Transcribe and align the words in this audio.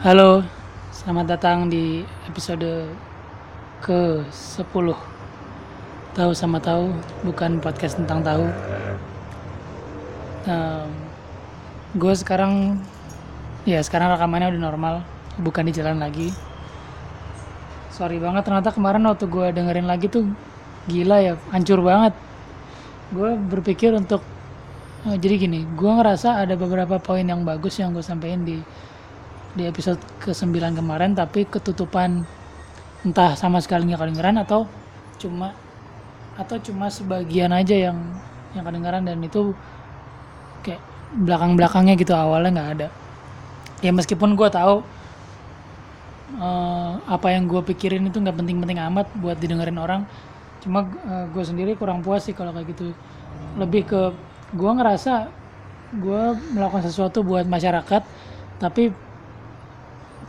Halo, 0.00 0.40
selamat 0.96 1.36
datang 1.36 1.68
di 1.68 2.00
episode 2.24 2.88
ke-10 3.84 4.96
Tahu 6.16 6.32
sama 6.32 6.56
tahu, 6.56 6.88
bukan 7.20 7.60
podcast 7.60 8.00
tentang 8.00 8.24
tahu. 8.24 8.48
Um, 10.48 10.88
Gue 12.00 12.16
sekarang, 12.16 12.80
ya 13.68 13.84
sekarang 13.84 14.16
rekamannya 14.16 14.56
udah 14.56 14.62
normal, 14.72 14.94
bukan 15.36 15.68
di 15.68 15.76
jalan 15.76 16.00
lagi. 16.00 16.32
Sorry 17.92 18.16
banget, 18.16 18.48
ternyata 18.48 18.72
kemarin 18.72 19.04
waktu 19.04 19.28
gue 19.28 19.52
dengerin 19.52 19.84
lagi 19.84 20.08
tuh 20.08 20.24
gila 20.88 21.20
ya, 21.20 21.36
hancur 21.52 21.84
banget. 21.84 22.16
Gue 23.12 23.36
berpikir 23.36 23.92
untuk, 23.92 24.24
eh, 25.12 25.20
jadi 25.20 25.44
gini, 25.44 25.68
gue 25.76 25.92
ngerasa 25.92 26.40
ada 26.40 26.56
beberapa 26.56 26.96
poin 26.96 27.28
yang 27.28 27.44
bagus 27.44 27.76
yang 27.76 27.92
gue 27.92 28.00
sampein 28.00 28.48
di 28.48 28.64
di 29.54 29.66
episode 29.66 29.98
ke-9 30.22 30.78
kemarin 30.78 31.10
tapi 31.14 31.42
ketutupan 31.46 32.22
entah 33.02 33.34
sama 33.34 33.58
sekali 33.58 33.90
nggak 33.90 34.00
kedengeran 34.00 34.36
atau 34.44 34.68
cuma 35.18 35.56
atau 36.38 36.56
cuma 36.62 36.88
sebagian 36.88 37.50
aja 37.50 37.90
yang 37.90 37.98
yang 38.54 38.64
kedengeran 38.64 39.02
dan 39.04 39.18
itu 39.20 39.52
kayak 40.62 40.80
belakang-belakangnya 41.18 41.94
gitu 41.98 42.12
awalnya 42.14 42.50
nggak 42.54 42.70
ada. 42.78 42.88
Ya 43.80 43.90
meskipun 43.90 44.36
gue 44.36 44.48
tahu 44.52 44.84
eh, 46.38 46.92
apa 47.08 47.28
yang 47.34 47.50
gue 47.50 47.60
pikirin 47.74 48.06
itu 48.06 48.20
nggak 48.20 48.36
penting-penting 48.36 48.78
amat 48.92 49.06
buat 49.18 49.36
didengerin 49.40 49.78
orang. 49.80 50.02
Cuma 50.60 50.84
gue 51.32 51.44
sendiri 51.44 51.72
kurang 51.72 52.04
puas 52.04 52.28
sih 52.28 52.36
kalau 52.36 52.52
kayak 52.52 52.76
gitu. 52.76 52.92
Lebih 53.56 53.82
ke 53.88 54.00
gue 54.52 54.70
ngerasa 54.70 55.30
gue 55.90 56.22
melakukan 56.54 56.86
sesuatu 56.86 57.26
buat 57.26 57.50
masyarakat 57.50 58.02
tapi 58.62 58.94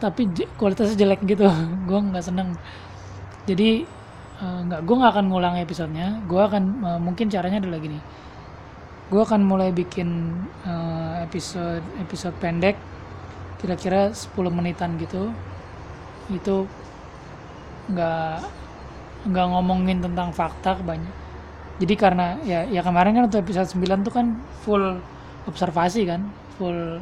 tapi 0.02 0.26
kualitasnya 0.58 0.98
jelek 0.98 1.22
gitu. 1.30 1.46
Gue 1.90 2.00
nggak 2.02 2.26
seneng. 2.26 2.58
Jadi 3.46 3.86
eh, 4.42 4.60
nggak 4.66 4.82
gue 4.86 4.96
nggak 4.98 5.12
akan 5.14 5.26
ngulang 5.30 5.56
episodenya. 5.62 6.20
Gue 6.26 6.42
akan 6.42 6.64
eh, 6.82 7.00
mungkin 7.00 7.30
caranya 7.30 7.62
adalah 7.62 7.78
gini. 7.78 8.00
Gue 9.14 9.22
akan 9.22 9.42
mulai 9.46 9.70
bikin 9.70 10.10
eh, 10.66 11.14
episode 11.26 11.86
episode 12.02 12.36
pendek 12.42 12.76
kira-kira 13.62 14.10
10 14.10 14.34
menitan 14.50 14.98
gitu. 14.98 15.30
Itu 16.34 16.66
nggak 17.92 18.42
nggak 19.30 19.48
ngomongin 19.54 20.02
tentang 20.02 20.34
fakta 20.34 20.82
banyak 20.82 21.14
jadi 21.82 21.94
karena 21.98 22.38
ya 22.46 22.66
ya 22.70 22.82
kemarin 22.86 23.18
kan 23.18 23.24
untuk 23.26 23.42
episode 23.42 23.70
9 23.74 24.06
tuh 24.06 24.14
kan 24.14 24.38
full 24.62 25.02
observasi 25.50 26.06
kan 26.06 26.30
full 26.58 27.02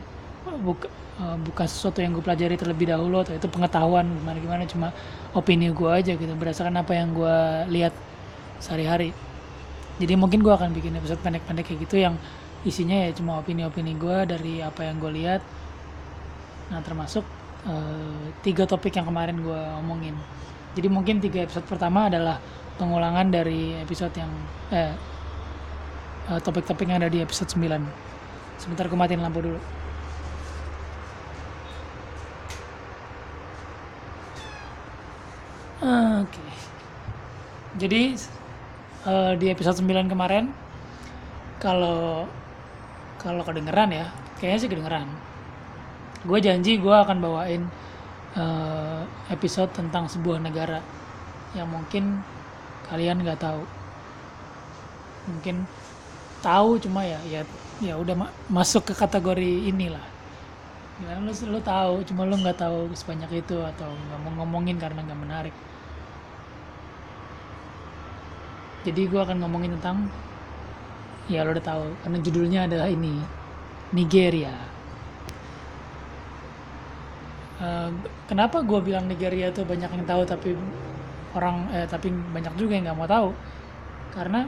buka, 0.63 0.87
eh, 1.19 1.37
bukan 1.43 1.67
sesuatu 1.67 1.99
yang 1.99 2.15
gue 2.15 2.23
pelajari 2.23 2.55
terlebih 2.55 2.89
dahulu 2.89 3.21
atau 3.23 3.35
itu 3.35 3.47
pengetahuan 3.51 4.07
gimana 4.07 4.37
gimana 4.39 4.63
cuma 4.65 4.87
opini 5.35 5.69
gue 5.69 5.89
aja 5.91 6.15
gitu 6.15 6.33
berdasarkan 6.33 6.79
apa 6.81 6.95
yang 6.95 7.13
gue 7.13 7.37
lihat 7.71 7.93
sehari-hari. 8.59 9.13
Jadi 9.99 10.13
mungkin 10.15 10.39
gue 10.39 10.53
akan 10.53 10.71
bikin 10.71 10.95
episode 10.95 11.19
pendek-pendek 11.19 11.67
kayak 11.67 11.79
gitu 11.83 11.99
yang 11.99 12.15
isinya 12.63 13.07
ya 13.07 13.11
cuma 13.15 13.39
opini-opini 13.39 13.95
gue 13.95 14.17
dari 14.27 14.63
apa 14.63 14.87
yang 14.87 14.99
gue 14.99 15.11
lihat. 15.15 15.41
Nah 16.71 16.79
termasuk 16.83 17.23
eh, 17.67 18.23
tiga 18.43 18.63
topik 18.67 18.95
yang 18.95 19.07
kemarin 19.07 19.39
gue 19.43 19.61
omongin. 19.79 20.15
Jadi 20.75 20.87
mungkin 20.87 21.19
tiga 21.19 21.43
episode 21.43 21.67
pertama 21.67 22.07
adalah 22.07 22.39
pengulangan 22.79 23.27
dari 23.27 23.75
episode 23.83 24.15
yang 24.15 24.31
eh 24.71 24.95
eh, 26.29 26.39
topik-topik 26.39 26.85
yang 26.85 27.01
ada 27.01 27.11
di 27.11 27.19
episode 27.19 27.49
9 27.51 27.65
sebentar 28.61 28.85
gue 28.85 28.99
matiin 28.99 29.23
lampu 29.23 29.41
dulu 29.41 29.59
Oke. 35.81 36.44
Jadi 37.77 38.02
eh, 39.05 39.33
di 39.39 39.45
episode 39.53 39.77
9 39.81 40.08
kemarin 40.11 40.45
kalau 41.59 42.27
kalau 43.21 43.43
kedengeran 43.48 43.89
ya, 43.99 44.05
kayaknya 44.39 44.59
sih 44.61 44.70
kedengeran. 44.71 45.09
Gue 46.27 46.39
janji 46.43 46.76
gue 46.83 46.95
akan 47.03 47.17
bawain 47.23 47.61
eh, 48.36 49.02
episode 49.36 49.71
tentang 49.76 50.05
sebuah 50.11 50.39
negara 50.43 50.80
yang 51.58 51.70
mungkin 51.71 52.26
kalian 52.89 53.23
nggak 53.26 53.42
tahu. 53.45 53.64
Mungkin 55.30 55.55
tahu 56.45 56.71
cuma 56.83 57.02
ya 57.11 57.20
ya 57.33 57.42
ya 57.87 57.93
udah 58.03 58.15
ma- 58.21 58.36
masuk 58.58 58.83
ke 58.92 58.95
kategori 58.98 59.70
inilah. 59.71 60.05
Gimana 60.99 61.20
lu, 61.27 61.33
lu 61.53 61.59
tahu, 61.64 61.93
cuma 62.08 62.23
lu 62.30 62.36
nggak 62.43 62.59
tahu 62.64 62.80
sebanyak 62.99 63.32
itu 63.45 63.58
atau 63.71 63.89
nggak 64.05 64.20
mau 64.23 64.32
ngomongin 64.43 64.77
karena 64.83 64.99
nggak 65.05 65.21
menarik. 65.26 65.55
Jadi 68.87 69.01
gue 69.11 69.19
akan 69.19 69.37
ngomongin 69.43 69.75
tentang 69.79 70.07
ya 71.29 71.45
lo 71.45 71.53
udah 71.53 71.61
tahu 71.61 71.83
karena 72.01 72.17
judulnya 72.25 72.59
adalah 72.65 72.87
ini 72.89 73.21
Nigeria. 73.93 74.55
Eh, 77.59 77.89
kenapa 78.31 78.63
gue 78.63 78.79
bilang 78.79 79.05
Nigeria 79.05 79.51
tuh 79.51 79.67
banyak 79.67 79.91
yang 79.91 80.05
tahu 80.07 80.23
tapi 80.23 80.55
orang 81.35 81.67
eh 81.75 81.85
tapi 81.85 82.09
banyak 82.09 82.55
juga 82.55 82.73
yang 82.79 82.89
nggak 82.89 82.97
mau 82.97 83.09
tahu 83.09 83.29
karena 84.15 84.47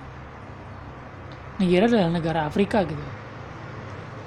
Nigeria 1.60 1.86
adalah 1.92 2.10
negara 2.10 2.40
Afrika 2.48 2.82
gitu. 2.88 3.06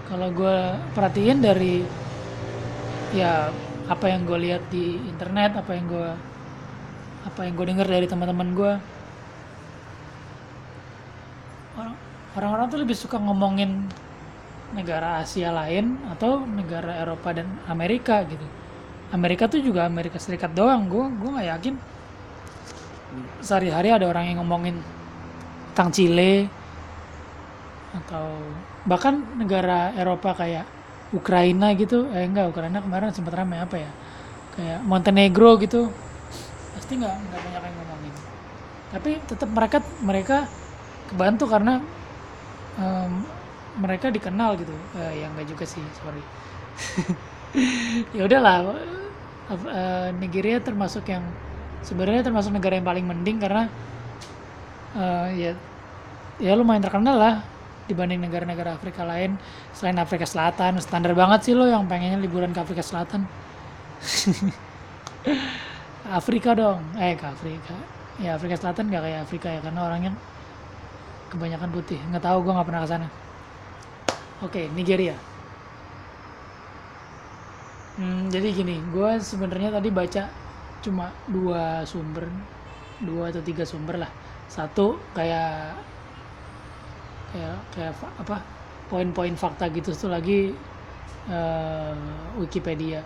Kalau 0.04 0.28
gue 0.31 0.56
perhatiin 0.92 1.41
dari 1.41 1.81
ya 3.16 3.48
apa 3.88 4.06
yang 4.12 4.28
gue 4.28 4.38
lihat 4.48 4.62
di 4.69 5.00
internet, 5.09 5.56
apa 5.56 5.72
yang 5.75 5.86
gue 5.88 6.09
apa 7.25 7.41
yang 7.48 7.56
gue 7.56 7.66
dengar 7.72 7.88
dari 7.88 8.04
teman-teman 8.04 8.48
gue 8.53 8.72
orang- 11.81 12.00
orang-orang 12.34 12.67
tuh 12.71 12.81
lebih 12.83 12.97
suka 12.99 13.17
ngomongin 13.19 13.87
negara 14.75 15.22
Asia 15.22 15.55
lain 15.55 16.03
atau 16.11 16.43
negara 16.43 16.99
Eropa 16.99 17.31
dan 17.31 17.47
Amerika 17.71 18.27
gitu. 18.27 18.43
Amerika 19.15 19.47
tuh 19.47 19.62
juga 19.62 19.87
Amerika 19.87 20.19
Serikat 20.19 20.50
doang. 20.53 20.91
Gue 20.91 21.06
gue 21.15 21.31
nggak 21.31 21.49
yakin 21.55 21.75
sehari-hari 23.39 23.95
ada 23.95 24.11
orang 24.11 24.27
yang 24.27 24.43
ngomongin 24.43 24.83
tentang 25.72 25.95
Chile 25.95 26.50
atau 27.95 28.27
bahkan 28.91 29.22
negara 29.39 29.95
Eropa 29.95 30.34
kayak 30.34 30.66
Ukraina 31.15 31.71
gitu. 31.78 32.11
Eh 32.11 32.27
enggak, 32.27 32.51
Ukraina 32.51 32.83
kemarin 32.83 33.15
sempat 33.15 33.39
ramai 33.39 33.62
apa 33.62 33.78
ya? 33.78 33.91
Kayak 34.59 34.81
Montenegro 34.83 35.55
gitu. 35.62 35.95
Pasti 36.75 36.99
nggak 36.99 37.15
nggak 37.15 37.41
banyak 37.47 37.62
yang 37.62 37.77
ngomongin. 37.78 38.15
Tapi 38.91 39.11
tetap 39.31 39.49
mereka 39.55 39.78
mereka 40.03 40.37
kebantu 41.06 41.47
karena 41.47 41.78
em, 42.79 43.12
mereka 43.79 44.11
dikenal 44.11 44.59
gitu. 44.59 44.75
Eh, 44.99 45.23
ya 45.23 45.27
enggak 45.31 45.47
juga 45.51 45.65
sih 45.67 45.83
sorry. 46.01 46.23
Ya 48.19 48.27
udahlah 48.27 48.75
eh, 49.47 50.11
Nigeria 50.19 50.59
termasuk 50.59 51.07
yang 51.07 51.23
sebenarnya 51.87 52.27
termasuk 52.27 52.51
negara 52.51 52.75
yang 52.75 52.83
paling 52.83 53.07
mending 53.07 53.39
karena 53.39 53.71
eh, 54.99 55.29
ya 55.39 55.51
ya 56.43 56.59
lumayan 56.59 56.83
terkenal 56.83 57.15
lah 57.15 57.34
dibanding 57.87 58.27
negara-negara 58.27 58.75
Afrika 58.75 59.07
lain. 59.07 59.39
Selain 59.77 59.95
Afrika 60.01 60.27
Selatan 60.27 60.81
standar 60.81 61.15
banget 61.15 61.47
sih 61.47 61.55
lo 61.55 61.69
yang 61.69 61.87
pengennya 61.87 62.19
liburan 62.19 62.51
ke 62.51 62.59
Afrika 62.59 62.83
Selatan. 62.83 63.29
Afrika 66.19 66.57
dong. 66.57 66.81
Eh 66.99 67.15
ke 67.15 67.27
Afrika. 67.29 67.77
Ya 68.19 68.34
Afrika 68.34 68.57
Selatan 68.57 68.91
gak 68.91 69.03
kayak 69.05 69.21
Afrika 69.27 69.49
ya 69.53 69.61
karena 69.61 69.81
orangnya 69.84 70.13
kebanyakan 71.33 71.71
putih. 71.77 71.99
Nggak 72.11 72.25
tahu 72.27 72.39
gue 72.45 72.53
nggak 72.57 72.69
pernah 72.69 72.83
ke 72.85 72.89
sana. 72.93 73.09
Oke 74.43 74.69
Nigeria. 74.71 75.15
Hmm, 77.95 78.27
jadi 78.35 78.49
gini 78.51 78.77
gue 78.91 79.10
sebenarnya 79.22 79.71
tadi 79.78 79.89
baca 79.95 80.22
cuma 80.84 81.07
dua 81.31 81.87
sumber 81.87 82.27
dua 82.98 83.31
atau 83.31 83.43
tiga 83.48 83.65
sumber 83.66 83.97
lah. 84.03 84.10
Satu 84.51 84.98
kayak 85.15 85.78
kayak 87.33 87.57
kayak 87.75 87.93
apa 88.22 88.37
poin-poin 88.91 89.34
fakta 89.39 89.65
gitu. 89.72 89.91
Tuh 89.95 90.10
lagi 90.13 90.54
eh, 91.28 91.95
Wikipedia. 92.41 93.01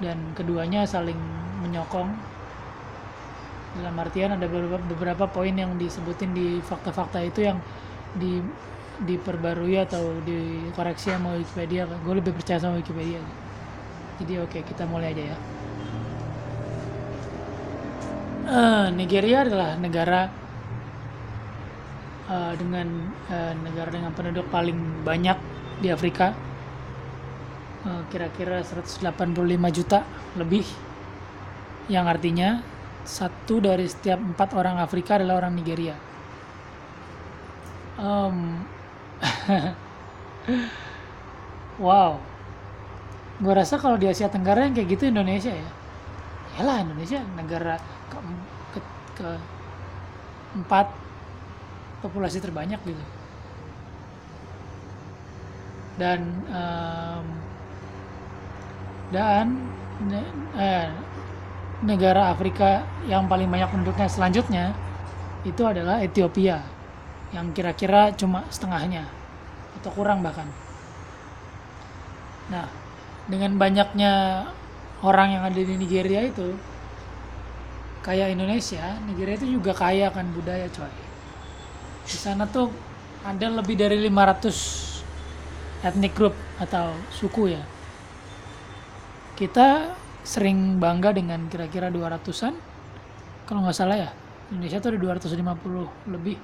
Dan 0.00 0.32
keduanya 0.32 0.88
saling 0.88 1.18
menyokong 1.62 2.10
dalam 3.78 3.94
artian 4.02 4.34
ada 4.34 4.46
beberapa, 4.50 5.30
poin 5.30 5.54
yang 5.54 5.78
disebutin 5.78 6.34
di 6.34 6.58
fakta-fakta 6.58 7.22
itu 7.22 7.46
yang 7.46 7.58
di 8.18 8.42
diperbarui 9.00 9.80
atau 9.80 10.12
dikoreksi 10.26 11.14
sama 11.14 11.38
Wikipedia. 11.38 11.88
Gue 12.04 12.20
lebih 12.20 12.36
percaya 12.36 12.60
sama 12.60 12.76
Wikipedia. 12.76 13.22
Jadi 14.20 14.36
oke 14.36 14.58
kita 14.60 14.84
mulai 14.84 15.16
aja 15.16 15.32
ya. 15.32 15.36
Eh, 18.50 18.86
Nigeria 18.98 19.46
adalah 19.46 19.78
negara 19.78 20.26
eh, 22.26 22.52
dengan 22.58 22.88
eh, 23.30 23.54
negara 23.62 23.88
dengan 23.94 24.10
penduduk 24.10 24.50
paling 24.50 25.06
banyak 25.06 25.38
di 25.78 25.88
Afrika. 25.88 26.34
Kira-kira 28.12 28.60
185 28.60 29.00
juta 29.72 30.04
lebih 30.36 30.68
yang 31.88 32.04
artinya 32.04 32.60
satu 33.04 33.60
dari 33.60 33.86
setiap 33.88 34.20
empat 34.20 34.50
orang 34.56 34.76
Afrika 34.80 35.16
adalah 35.18 35.44
orang 35.44 35.54
Nigeria. 35.56 35.96
Em, 37.98 38.66
wow, 41.78 42.20
gue 43.40 43.54
rasa 43.56 43.74
kalau 43.80 43.96
di 43.96 44.06
Asia 44.06 44.28
Tenggara 44.28 44.60
yang 44.68 44.74
kayak 44.76 44.88
gitu 44.94 45.04
Indonesia 45.08 45.52
ya. 45.52 45.70
Yalah 46.58 46.76
Indonesia 46.84 47.20
negara 47.38 47.74
ke, 48.10 48.18
ke, 48.74 48.80
ke 49.18 49.28
empat 50.54 50.86
populasi 52.02 52.40
terbanyak 52.42 52.80
gitu. 52.84 53.04
Dan 55.98 56.20
em, 56.48 57.26
dan 59.10 59.46
eh, 60.56 60.88
negara 61.80 62.28
Afrika 62.28 62.84
yang 63.08 63.24
paling 63.24 63.48
banyak 63.48 63.68
penduduknya 63.72 64.08
selanjutnya 64.08 64.64
itu 65.48 65.62
adalah 65.64 66.04
Ethiopia 66.04 66.60
yang 67.32 67.54
kira-kira 67.56 68.12
cuma 68.12 68.44
setengahnya 68.52 69.08
atau 69.80 69.90
kurang 69.94 70.20
bahkan. 70.20 70.44
Nah, 72.52 72.66
dengan 73.30 73.56
banyaknya 73.56 74.44
orang 75.00 75.38
yang 75.38 75.42
ada 75.46 75.56
di 75.56 75.74
Nigeria 75.78 76.26
itu 76.26 76.52
kayak 78.04 78.34
Indonesia, 78.36 78.98
Nigeria 79.08 79.40
itu 79.40 79.48
juga 79.56 79.72
kaya 79.72 80.12
kan 80.12 80.28
budaya 80.36 80.68
coy. 80.68 80.92
Di 82.04 82.16
sana 82.18 82.44
tuh 82.44 82.68
ada 83.24 83.46
lebih 83.48 83.78
dari 83.78 83.96
500 84.10 85.86
ethnic 85.86 86.12
group 86.12 86.34
atau 86.60 86.92
suku 87.08 87.56
ya. 87.56 87.62
Kita 89.38 89.96
sering 90.24 90.76
bangga 90.76 91.16
dengan 91.16 91.48
kira-kira 91.48 91.88
200-an 91.88 92.54
kalau 93.48 93.66
nggak 93.66 93.76
salah 93.76 93.98
ya. 93.98 94.10
Indonesia 94.50 94.82
tuh 94.82 94.94
ada 94.94 94.98
250 94.98 96.10
lebih 96.10 96.36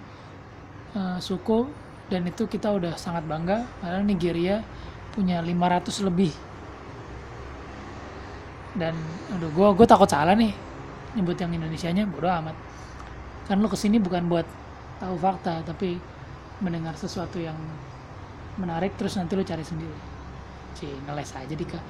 eh, 0.94 1.18
suku 1.18 1.66
dan 2.10 2.22
itu 2.26 2.46
kita 2.46 2.70
udah 2.74 2.94
sangat 2.98 3.26
bangga. 3.26 3.66
Padahal 3.82 4.06
Nigeria 4.06 4.62
punya 5.14 5.42
500 5.42 6.06
lebih. 6.06 6.34
Dan 8.76 8.94
aduh 9.32 9.50
gue 9.54 9.68
gue 9.78 9.86
takut 9.88 10.10
salah 10.10 10.36
nih 10.36 10.52
nyebut 11.16 11.38
yang 11.38 11.54
Indonesianya 11.54 12.04
bodo 12.10 12.28
amat. 12.28 12.56
Kan 13.46 13.62
lu 13.62 13.70
ke 13.70 13.78
sini 13.78 14.02
bukan 14.02 14.26
buat 14.26 14.46
tahu 14.98 15.16
fakta 15.16 15.62
tapi 15.62 15.96
mendengar 16.60 16.96
sesuatu 16.96 17.38
yang 17.38 17.56
menarik 18.56 18.96
terus 18.98 19.16
nanti 19.16 19.38
lu 19.38 19.46
cari 19.46 19.62
sendiri. 19.62 19.98
Cih, 20.76 20.92
ngeles 21.08 21.32
aja 21.32 21.54
Dika. 21.54 21.80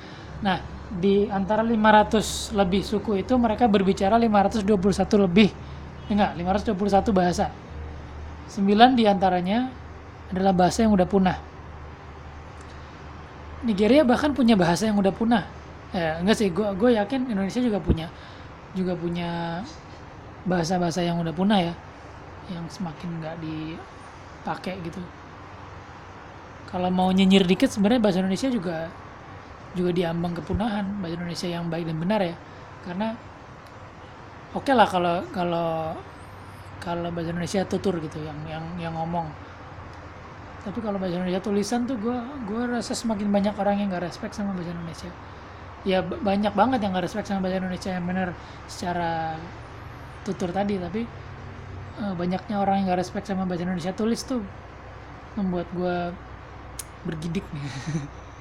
Nah 0.46 0.60
di 0.86 1.26
antara 1.26 1.66
500 1.66 2.54
lebih 2.54 2.82
suku 2.86 3.26
itu 3.26 3.34
mereka 3.34 3.66
berbicara 3.66 4.14
521 4.16 5.26
lebih. 5.26 5.50
Enggak 6.06 6.38
521 6.38 7.10
bahasa. 7.10 7.50
9 8.46 8.94
di 8.94 9.04
antaranya 9.10 9.66
adalah 10.30 10.54
bahasa 10.54 10.86
yang 10.86 10.94
udah 10.94 11.06
punah. 11.06 11.38
Nigeria 13.66 14.06
bahkan 14.06 14.30
punya 14.30 14.54
bahasa 14.54 14.86
yang 14.86 14.98
udah 15.02 15.10
punah. 15.10 15.42
Eh, 15.90 16.22
enggak 16.22 16.36
sih 16.38 16.48
gue 16.54 16.66
gue 16.78 16.90
yakin 16.94 17.30
Indonesia 17.30 17.58
juga 17.58 17.82
punya 17.82 18.06
juga 18.76 18.94
punya 18.94 19.62
bahasa-bahasa 20.46 21.02
yang 21.02 21.18
udah 21.18 21.34
punah 21.34 21.58
ya 21.58 21.74
yang 22.52 22.62
semakin 22.70 23.18
nggak 23.18 23.36
dipakai 23.42 24.78
gitu. 24.86 25.02
Kalau 26.70 26.90
mau 26.90 27.10
nyinyir 27.10 27.42
dikit 27.42 27.70
sebenarnya 27.70 28.02
bahasa 28.02 28.22
Indonesia 28.22 28.50
juga 28.50 28.90
juga 29.76 29.92
diambang 29.92 30.32
kepunahan 30.32 31.04
bahasa 31.04 31.14
Indonesia 31.20 31.48
yang 31.52 31.68
baik 31.68 31.84
dan 31.86 31.98
benar 32.00 32.20
ya. 32.24 32.36
Karena 32.82 33.12
oke 34.56 34.72
lah 34.72 34.88
kalau 34.88 35.22
kalau 35.30 35.92
kalau 36.80 37.08
bahasa 37.12 37.30
Indonesia 37.30 37.62
tutur 37.68 38.00
gitu 38.00 38.18
yang 38.24 38.38
yang 38.48 38.64
yang 38.80 38.94
ngomong. 38.96 39.28
Tapi 40.64 40.78
kalau 40.82 40.98
bahasa 40.98 41.20
Indonesia 41.20 41.44
tulisan 41.44 41.84
tuh 41.84 42.00
gue 42.00 42.18
gue 42.48 42.62
rasa 42.66 42.96
semakin 42.96 43.30
banyak 43.30 43.54
orang 43.54 43.84
yang 43.84 43.92
gak 43.92 44.08
respect 44.08 44.34
sama 44.34 44.56
bahasa 44.56 44.72
Indonesia. 44.72 45.10
Ya 45.86 46.02
banyak 46.02 46.50
banget 46.56 46.82
yang 46.82 46.96
gak 46.96 47.06
respect 47.06 47.30
sama 47.30 47.46
bahasa 47.46 47.62
Indonesia 47.62 47.90
yang 47.92 48.04
benar 48.08 48.28
secara 48.66 49.38
tutur 50.26 50.50
tadi 50.50 50.74
tapi 50.82 51.06
eh, 52.02 52.14
banyaknya 52.18 52.58
orang 52.58 52.82
yang 52.82 52.86
gak 52.90 53.06
respect 53.06 53.30
sama 53.30 53.46
bahasa 53.46 53.62
Indonesia 53.62 53.94
tulis 53.94 54.18
tuh 54.26 54.42
membuat 55.38 55.68
gue 55.70 55.96
bergidik 57.06 57.46
nih 57.54 57.62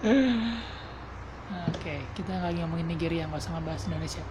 oke 1.52 1.94
kita 2.18 2.42
lagi 2.42 2.62
ngomongin 2.64 2.88
Nigeria 2.90 3.30
nggak 3.30 3.42
usah 3.42 3.52
ngebahas 3.58 3.84
Indonesia. 3.90 4.24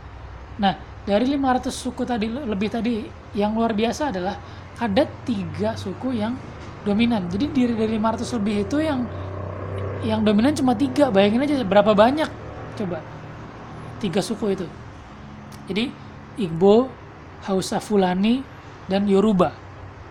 Nah 0.58 0.74
dari 1.04 1.26
500 1.30 1.70
suku 1.70 2.02
tadi 2.02 2.26
lebih 2.30 2.68
tadi 2.70 3.04
yang 3.34 3.54
luar 3.54 3.74
biasa 3.74 4.10
adalah 4.14 4.34
ada 4.78 5.04
tiga 5.26 5.78
suku 5.78 6.18
yang 6.18 6.34
dominan. 6.82 7.26
Jadi 7.30 7.50
dari 7.50 7.74
dari 7.74 7.92
500 7.98 8.36
lebih 8.38 8.54
itu 8.66 8.76
yang 8.82 9.00
yang 10.04 10.20
dominan 10.20 10.52
cuma 10.52 10.76
tiga. 10.76 11.08
Bayangin 11.08 11.42
aja 11.46 11.64
berapa 11.64 11.94
banyak. 11.96 12.30
Coba 12.74 12.98
tiga 14.02 14.20
suku 14.20 14.52
itu. 14.52 14.66
Jadi 15.64 15.88
Igbo, 16.36 16.90
Hausa 17.46 17.80
Fulani, 17.80 18.44
dan 18.90 19.08
Yoruba. 19.08 19.54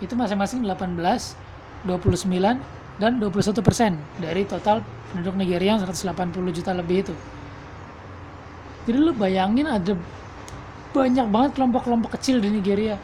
Itu 0.02 0.18
masing-masing 0.18 0.66
18, 0.66 0.98
29, 1.86 2.58
dan 3.04 3.20
21 3.20 3.60
persen 3.60 4.00
dari 4.16 4.48
total 4.48 4.80
penduduk 5.12 5.36
Nigeria 5.36 5.76
yang 5.76 5.84
180 5.84 6.56
juta 6.56 6.72
lebih 6.72 7.04
itu. 7.04 7.14
Jadi 8.88 8.98
lu 9.00 9.12
bayangin 9.12 9.68
ada 9.68 9.92
banyak 10.96 11.28
banget 11.28 11.52
kelompok-kelompok 11.60 12.16
kecil 12.16 12.40
di 12.40 12.48
Nigeria. 12.48 12.96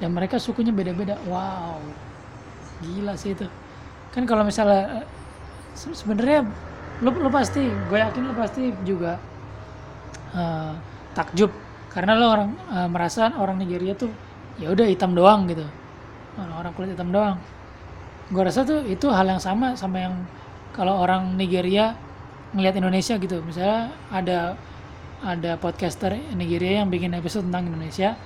Dan 0.00 0.16
mereka 0.16 0.40
sukunya 0.40 0.72
beda-beda. 0.72 1.20
Wow. 1.28 1.80
Gila 2.80 3.16
sih 3.20 3.36
itu. 3.36 3.44
Kan 4.12 4.24
kalau 4.24 4.44
misalnya 4.44 5.04
eh, 5.04 5.06
se- 5.76 5.92
sebenarnya 5.96 6.44
lu, 7.04 7.10
lu 7.20 7.28
pasti, 7.28 7.60
gue 7.88 7.98
yakin 8.00 8.22
lu 8.28 8.34
pasti 8.36 8.72
juga 8.84 9.20
eh, 10.36 10.72
takjub 11.16 11.52
karena 11.92 12.12
lo 12.16 12.26
orang 12.32 12.50
eh, 12.72 12.88
merasa 12.88 13.32
orang 13.36 13.56
Nigeria 13.60 13.96
tuh 13.96 14.12
ya 14.60 14.72
udah 14.72 14.84
hitam 14.88 15.12
doang 15.16 15.48
gitu. 15.48 15.64
Orang-orang 16.36 16.72
kulit 16.76 16.90
hitam 16.92 17.08
doang. 17.12 17.36
Gue 18.30 18.42
rasa 18.42 18.66
tuh 18.66 18.82
itu 18.86 19.06
hal 19.10 19.26
yang 19.30 19.42
sama 19.42 19.78
sama 19.78 20.02
yang 20.02 20.14
kalau 20.74 20.98
orang 20.98 21.38
Nigeria 21.38 21.94
ngelihat 22.52 22.78
Indonesia 22.82 23.14
gitu. 23.16 23.38
Misalnya 23.42 23.94
ada 24.10 24.58
ada 25.24 25.56
podcaster 25.56 26.12
Nigeria 26.36 26.84
yang 26.84 26.92
bikin 26.92 27.14
episode 27.16 27.48
tentang 27.48 27.72
Indonesia 27.72 28.18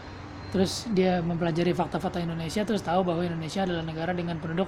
terus 0.50 0.90
dia 0.90 1.22
mempelajari 1.22 1.70
fakta-fakta 1.70 2.18
Indonesia 2.18 2.66
terus 2.66 2.82
tahu 2.82 3.06
bahwa 3.06 3.22
Indonesia 3.22 3.62
adalah 3.62 3.86
negara 3.86 4.10
dengan 4.10 4.34
penduduk 4.42 4.66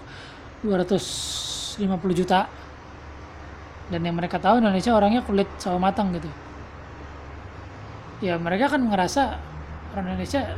250 0.63 1.91
juta 2.15 2.47
dan 3.91 4.01
yang 4.07 4.15
mereka 4.15 4.39
tahu 4.39 4.63
Indonesia 4.63 4.95
orangnya 4.95 5.27
kulit 5.27 5.51
sawo 5.59 5.83
matang 5.83 6.15
gitu 6.15 6.31
ya 8.23 8.39
mereka 8.39 8.71
kan 8.71 8.81
ngerasa 8.87 9.23
orang 9.99 10.15
Indonesia 10.15 10.55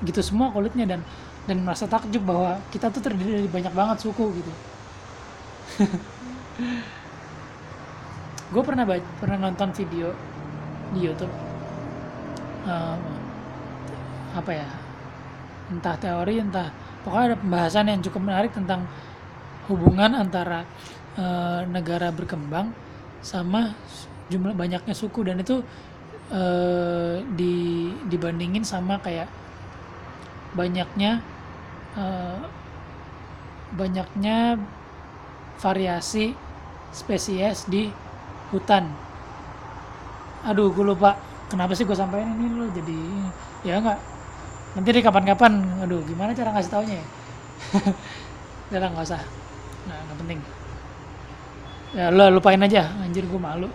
gitu 0.00 0.20
semua 0.24 0.48
kulitnya 0.48 0.88
dan 0.88 1.00
dan 1.48 1.64
merasa 1.64 1.88
takjub 1.88 2.22
bahwa 2.24 2.60
kita 2.68 2.92
tuh 2.92 3.00
terdiri 3.00 3.44
dari 3.44 3.48
banyak 3.48 3.72
banget 3.72 3.98
suku 4.04 4.24
gitu. 4.36 4.52
Gue 8.52 8.62
pernah 8.66 8.82
baca, 8.82 9.06
pernah 9.22 9.38
nonton 9.48 9.70
video 9.72 10.10
di 10.90 11.06
YouTube 11.06 11.30
em, 12.66 13.00
apa 14.34 14.50
ya 14.54 14.68
entah 15.70 15.96
teori 15.98 16.42
entah 16.42 16.68
pokoknya 17.06 17.26
ada 17.34 17.36
pembahasan 17.38 17.86
yang 17.90 18.00
cukup 18.02 18.22
menarik 18.26 18.52
tentang 18.54 18.84
hubungan 19.70 20.18
antara 20.18 20.66
eh, 21.14 21.62
negara 21.70 22.10
berkembang 22.10 22.74
sama 23.22 23.74
jumlah 24.30 24.54
banyaknya 24.54 24.94
suku 24.94 25.22
dan 25.26 25.42
itu 25.42 25.62
eh, 26.34 27.22
di 27.34 27.54
dibandingin 28.10 28.66
sama 28.66 28.98
kayak 28.98 29.30
banyaknya 30.54 31.22
eh, 31.94 32.38
banyaknya 33.74 34.58
variasi 35.60 36.34
spesies 36.90 37.68
di 37.70 37.86
hutan. 38.50 38.90
Aduh 40.48 40.72
gue 40.72 40.84
lupa 40.84 41.14
kenapa 41.52 41.76
sih 41.76 41.84
gue 41.84 41.94
sampein 41.94 42.26
ini 42.34 42.48
lo 42.56 42.66
jadi 42.72 42.98
ya 43.62 43.78
enggak 43.78 43.98
nanti 44.74 44.88
di 44.90 45.02
kapan-kapan. 45.04 45.52
Aduh 45.86 46.02
gimana 46.08 46.34
cara 46.34 46.50
ngasih 46.54 46.72
taunya 46.72 46.96
ya? 46.98 47.06
Udah 48.74 48.88
nggak 48.90 49.06
usah. 49.06 49.22
Nah 49.86 49.98
nggak 50.08 50.18
penting. 50.18 50.40
Ya 51.94 52.06
lo 52.10 52.30
lupain 52.30 52.62
aja. 52.62 52.90
Anjir 53.02 53.26
gue 53.26 53.40
malu. 53.40 53.68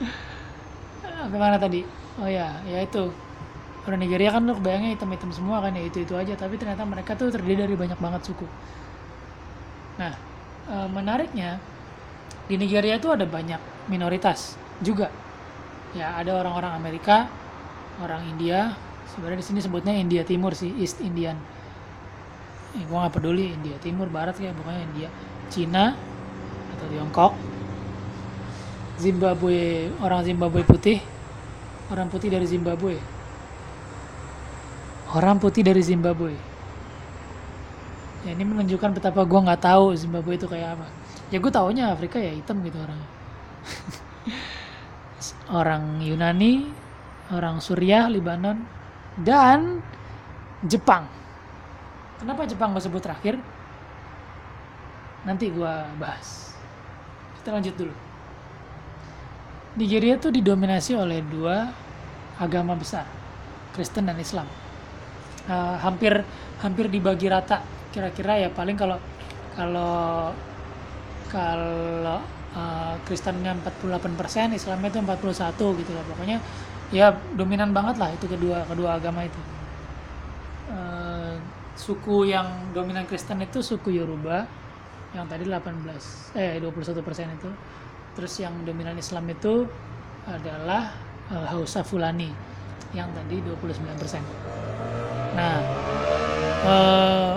Apa 1.24 1.36
mana 1.36 1.56
tadi? 1.60 1.84
Oh 2.18 2.30
ya 2.30 2.62
ya 2.66 2.78
itu 2.82 3.10
orang 3.84 4.00
Nigeria 4.00 4.32
kan 4.32 4.42
lo 4.48 4.56
bayangnya 4.56 4.96
hitam-hitam 4.96 5.30
semua 5.32 5.60
kan 5.60 5.76
ya 5.76 5.84
itu 5.84 6.04
itu 6.04 6.14
aja. 6.16 6.32
Tapi 6.36 6.56
ternyata 6.56 6.88
mereka 6.88 7.12
tuh 7.16 7.28
terdiri 7.28 7.68
dari 7.68 7.76
banyak 7.76 7.98
banget 8.00 8.22
suku. 8.24 8.46
Nah 10.00 10.12
eh, 10.72 10.88
menariknya 10.88 11.60
di 12.48 12.56
Nigeria 12.56 12.96
itu 12.96 13.12
ada 13.12 13.28
banyak 13.28 13.60
minoritas 13.88 14.56
juga. 14.80 15.12
Ya 15.92 16.16
ada 16.16 16.34
orang-orang 16.40 16.72
Amerika 16.74 17.28
orang 18.00 18.24
India. 18.26 18.72
Sebenarnya 19.14 19.38
di 19.44 19.46
sini 19.46 19.60
sebutnya 19.62 19.94
India 19.94 20.24
Timur 20.26 20.56
sih 20.56 20.72
East 20.80 20.98
Indian. 21.04 21.36
Eh, 22.74 22.82
gue 22.82 22.96
nggak 22.96 23.14
peduli 23.14 23.54
India 23.54 23.78
Timur 23.78 24.10
Barat 24.10 24.34
kayak 24.34 24.56
pokoknya 24.58 24.82
India. 24.82 25.08
Cina 25.52 25.92
atau 26.74 26.86
Tiongkok. 26.88 27.32
Zimbabwe 28.96 29.92
orang 30.00 30.24
Zimbabwe 30.24 30.64
putih. 30.64 30.98
Orang 31.92 32.08
putih 32.08 32.32
dari 32.32 32.48
Zimbabwe 32.48 33.13
orang 35.14 35.38
putih 35.38 35.62
dari 35.62 35.80
Zimbabwe. 35.80 36.34
Ya 38.26 38.34
ini 38.34 38.42
menunjukkan 38.42 38.98
betapa 38.98 39.22
gue 39.22 39.40
nggak 39.40 39.62
tahu 39.62 39.94
Zimbabwe 39.94 40.34
itu 40.34 40.50
kayak 40.50 40.76
apa. 40.76 40.86
Ya 41.30 41.38
gue 41.38 41.52
taunya 41.54 41.94
Afrika 41.94 42.18
ya 42.18 42.34
hitam 42.34 42.60
gitu 42.66 42.76
orang 42.82 43.00
orang 45.60 45.82
Yunani 46.02 46.68
orang 47.32 47.62
Suriah 47.62 48.10
Libanon 48.10 48.58
dan 49.22 49.80
Jepang. 50.66 51.06
Kenapa 52.18 52.44
Jepang 52.48 52.74
gue 52.74 52.82
sebut 52.82 53.00
terakhir? 53.00 53.38
Nanti 55.24 55.48
gue 55.48 55.74
bahas. 55.96 56.52
Kita 57.40 57.54
lanjut 57.54 57.74
dulu. 57.76 57.94
Nigeria 59.74 60.14
tuh 60.16 60.30
didominasi 60.30 60.94
oleh 60.94 61.18
dua 61.18 61.66
agama 62.38 62.78
besar 62.78 63.06
Kristen 63.74 64.06
dan 64.06 64.14
Islam 64.22 64.46
uh, 65.48 65.76
hampir 65.80 66.24
hampir 66.60 66.86
dibagi 66.88 67.28
rata 67.28 67.60
kira-kira 67.92 68.40
ya. 68.40 68.48
Paling 68.50 68.76
kalau 68.76 68.98
kalau 69.54 70.32
kalau 71.30 72.20
uh, 72.54 72.94
Kristennya 73.06 73.54
48% 73.62 74.54
Islamnya 74.54 74.88
itu 74.90 74.98
41 75.02 75.80
gitu 75.80 75.92
lah. 75.94 76.04
Pokoknya 76.06 76.38
ya 76.92 77.10
dominan 77.34 77.74
banget 77.74 77.96
lah 77.98 78.10
itu 78.12 78.26
kedua 78.30 78.64
kedua 78.68 78.98
agama 78.98 79.26
itu. 79.26 79.40
Uh, 80.70 81.36
suku 81.74 82.30
yang 82.30 82.70
dominan 82.72 83.04
Kristen 83.04 83.42
itu 83.42 83.60
suku 83.60 83.98
Yoruba 83.98 84.46
yang 85.14 85.30
tadi 85.30 85.46
18 85.46 86.38
eh 86.38 86.58
21 86.62 87.06
persen 87.06 87.30
itu. 87.34 87.50
Terus 88.14 88.34
yang 88.38 88.54
dominan 88.62 88.94
Islam 88.94 89.26
itu 89.26 89.66
adalah 90.24 90.94
uh, 91.34 91.46
Hausa 91.50 91.82
Fulani 91.82 92.30
yang 92.94 93.10
tadi 93.10 93.42
29 93.42 94.00
persen 94.00 94.22
nah 95.34 95.58
uh, 96.64 97.34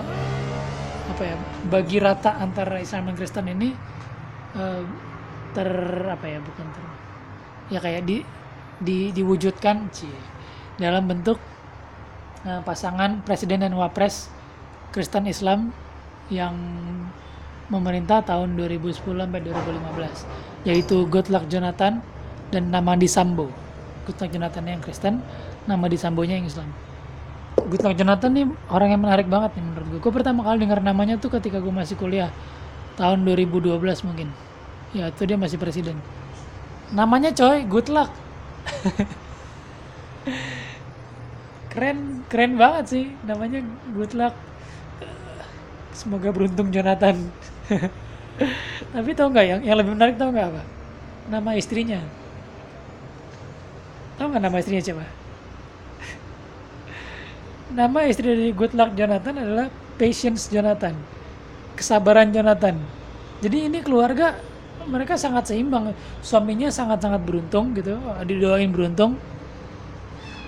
apa 1.12 1.24
ya 1.26 1.36
bagi 1.68 1.98
rata 1.98 2.38
antara 2.38 2.78
Islam 2.78 3.10
dan 3.12 3.16
Kristen 3.18 3.46
ini 3.50 3.74
uh, 4.54 4.86
ter 5.58 5.70
apa 6.06 6.26
ya 6.30 6.40
bukan 6.40 6.68
ter 6.70 6.84
ya 7.74 7.80
kayak 7.82 8.06
di 8.06 8.18
di 8.78 9.10
diwujudkan 9.10 9.90
cie, 9.90 10.14
dalam 10.78 11.10
bentuk 11.10 11.42
uh, 12.46 12.62
pasangan 12.62 13.26
presiden 13.26 13.66
dan 13.66 13.74
wapres 13.74 14.30
Kristen 14.94 15.26
Islam 15.26 15.74
yang 16.30 16.54
memerintah 17.68 18.24
tahun 18.24 18.56
2010 18.56 19.02
sampai 19.02 19.42
2015 19.44 20.70
yaitu 20.70 21.04
Goodluck 21.10 21.48
Jonathan 21.52 22.00
dan 22.52 22.64
Namandi 22.72 23.08
Sambo. 23.10 23.52
Goodluck 24.08 24.32
Jonathan 24.32 24.64
yang 24.64 24.80
Kristen, 24.80 25.20
nama 25.68 25.86
di 25.92 26.00
Sambonya 26.00 26.40
yang 26.40 26.48
Islam. 26.48 26.87
Goodluck 27.58 27.98
Jonathan 27.98 28.32
nih 28.32 28.46
orang 28.70 28.90
yang 28.94 29.02
menarik 29.02 29.26
banget 29.26 29.58
nih 29.58 29.64
menurut 29.66 29.88
gue. 29.90 30.00
Gue 30.00 30.14
pertama 30.14 30.46
kali 30.46 30.62
dengar 30.62 30.80
namanya 30.80 31.18
tuh 31.18 31.34
ketika 31.34 31.58
gue 31.58 31.74
masih 31.74 31.98
kuliah 31.98 32.30
tahun 32.96 33.26
2012 33.26 33.74
mungkin. 34.06 34.30
Ya 34.94 35.10
itu 35.10 35.26
dia 35.26 35.36
masih 35.36 35.58
presiden. 35.58 35.98
Namanya 36.94 37.34
coy, 37.34 37.66
good 37.66 37.90
luck. 37.90 38.14
keren, 41.74 42.24
keren 42.30 42.54
banget 42.56 42.86
sih 42.88 43.06
namanya 43.26 43.66
good 43.92 44.14
luck. 44.14 44.38
Semoga 45.98 46.30
beruntung 46.30 46.70
Jonathan. 46.70 47.18
Tapi 48.94 49.10
tau 49.18 49.34
nggak 49.34 49.46
yang 49.50 49.62
yang 49.66 49.78
lebih 49.82 49.98
menarik 49.98 50.16
tau 50.16 50.30
nggak 50.30 50.48
apa? 50.54 50.62
Nama 51.34 51.52
istrinya. 51.58 52.00
Tau 54.16 54.30
nggak 54.30 54.44
nama 54.46 54.58
istrinya 54.62 54.84
siapa? 54.86 55.17
Nama 57.74 58.08
istri 58.08 58.32
dari 58.32 58.50
Good 58.56 58.74
Luck 58.78 58.96
Jonathan 58.96 59.36
adalah 59.36 59.68
Patience 59.98 60.48
Jonathan. 60.48 60.94
Kesabaran 61.76 62.32
Jonathan. 62.32 62.78
Jadi 63.44 63.70
ini 63.70 63.80
keluarga 63.86 64.34
mereka 64.88 65.20
sangat 65.20 65.52
seimbang. 65.52 65.92
Suaminya 66.24 66.72
sangat-sangat 66.72 67.22
beruntung 67.22 67.76
gitu, 67.76 68.00
didoain 68.24 68.72
beruntung. 68.72 69.20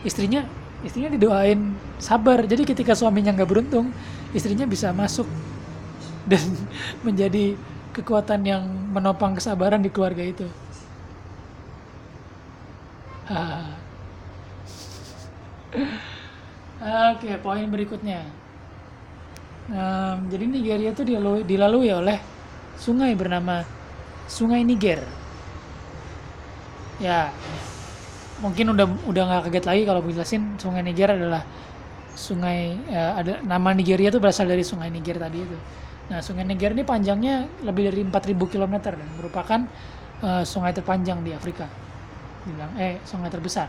Istrinya 0.01 0.47
istrinya 0.81 1.11
didoain 1.11 1.75
sabar. 1.99 2.47
Jadi 2.47 2.63
ketika 2.63 2.95
suaminya 2.95 3.35
nggak 3.35 3.49
beruntung, 3.49 3.91
istrinya 4.31 4.63
bisa 4.63 4.95
masuk 4.95 5.27
dan 6.25 6.41
menjadi 7.05 7.59
kekuatan 7.93 8.41
yang 8.47 8.63
menopang 8.95 9.35
kesabaran 9.35 9.83
di 9.83 9.91
keluarga 9.91 10.23
itu. 10.23 10.47
Oke, 16.79 17.35
poin 17.43 17.67
berikutnya. 17.67 18.23
Um, 19.67 20.31
jadi 20.31 20.47
Nigeria 20.47 20.89
itu 20.95 21.03
dilalui, 21.03 21.43
dilalui 21.43 21.91
oleh 21.91 22.17
sungai 22.79 23.11
bernama 23.19 23.67
Sungai 24.31 24.63
Niger. 24.63 25.03
Ya, 27.03 27.35
mungkin 28.39 28.71
udah 28.71 28.87
udah 29.11 29.23
nggak 29.27 29.41
kaget 29.51 29.65
lagi 29.67 29.81
kalau 29.83 29.99
gue 29.99 30.15
jelasin 30.15 30.55
Sungai 30.55 30.79
Niger 30.79 31.19
adalah 31.19 31.43
sungai 32.15 32.79
ya, 32.87 33.15
ada 33.19 33.43
nama 33.43 33.75
Nigeria 33.75 34.07
itu 34.07 34.23
berasal 34.23 34.47
dari 34.47 34.63
Sungai 34.63 34.87
Niger 34.87 35.19
tadi 35.19 35.43
itu. 35.43 35.57
Nah, 36.07 36.23
Sungai 36.23 36.47
Niger 36.47 36.71
ini 36.71 36.87
panjangnya 36.87 37.43
lebih 37.67 37.91
dari 37.91 38.07
4000 38.07 38.39
km 38.55 38.75
dan 38.79 39.09
merupakan 39.19 39.59
uh, 40.23 40.43
sungai 40.47 40.71
terpanjang 40.71 41.19
di 41.27 41.35
Afrika. 41.35 41.67
Bilang, 42.47 42.71
eh, 42.79 43.03
sungai 43.03 43.27
terbesar. 43.27 43.67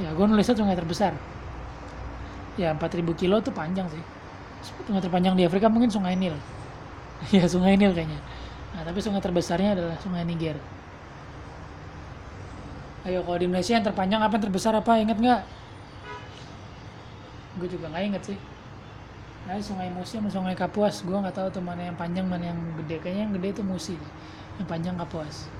Ya, 0.00 0.08
gue 0.16 0.24
nulisnya 0.24 0.56
sungai 0.56 0.72
terbesar. 0.72 1.12
Ya, 2.54 2.70
4000 2.76 3.14
kilo 3.18 3.42
itu 3.42 3.50
panjang 3.50 3.86
sih. 3.90 4.02
Sungai 4.86 5.02
terpanjang 5.02 5.34
di 5.34 5.44
Afrika 5.44 5.66
mungkin 5.66 5.90
Sungai 5.90 6.14
Nil. 6.14 6.34
ya, 7.34 7.44
Sungai 7.50 7.74
Nil 7.74 7.90
kayaknya. 7.90 8.20
Nah, 8.74 8.82
tapi 8.82 8.98
sungai 8.98 9.22
terbesarnya 9.22 9.78
adalah 9.78 9.96
Sungai 10.02 10.22
Niger. 10.26 10.58
Ayo, 13.04 13.20
kalau 13.20 13.36
di 13.36 13.44
Indonesia 13.46 13.76
yang 13.76 13.84
terpanjang 13.84 14.20
apa 14.24 14.32
yang 14.38 14.44
terbesar 14.48 14.72
apa? 14.72 14.96
Ingat 14.96 15.18
nggak? 15.20 15.40
Gue 17.60 17.68
juga 17.68 17.92
nggak 17.92 18.04
inget 18.06 18.22
sih 18.32 18.38
nah 19.44 19.60
sungai 19.60 19.92
Musi 19.92 20.16
sama 20.16 20.32
sungai 20.32 20.56
Kapuas 20.56 21.04
gue 21.04 21.12
nggak 21.12 21.36
tahu 21.36 21.48
tuh 21.52 21.60
mana 21.60 21.92
yang 21.92 21.96
panjang 22.00 22.24
mana 22.24 22.48
yang 22.48 22.60
gede 22.80 22.96
kayaknya 23.04 23.22
yang 23.28 23.32
gede 23.36 23.48
itu 23.60 23.62
Musi 23.62 23.94
yang 24.56 24.64
panjang 24.64 24.96
Kapuas 24.96 25.52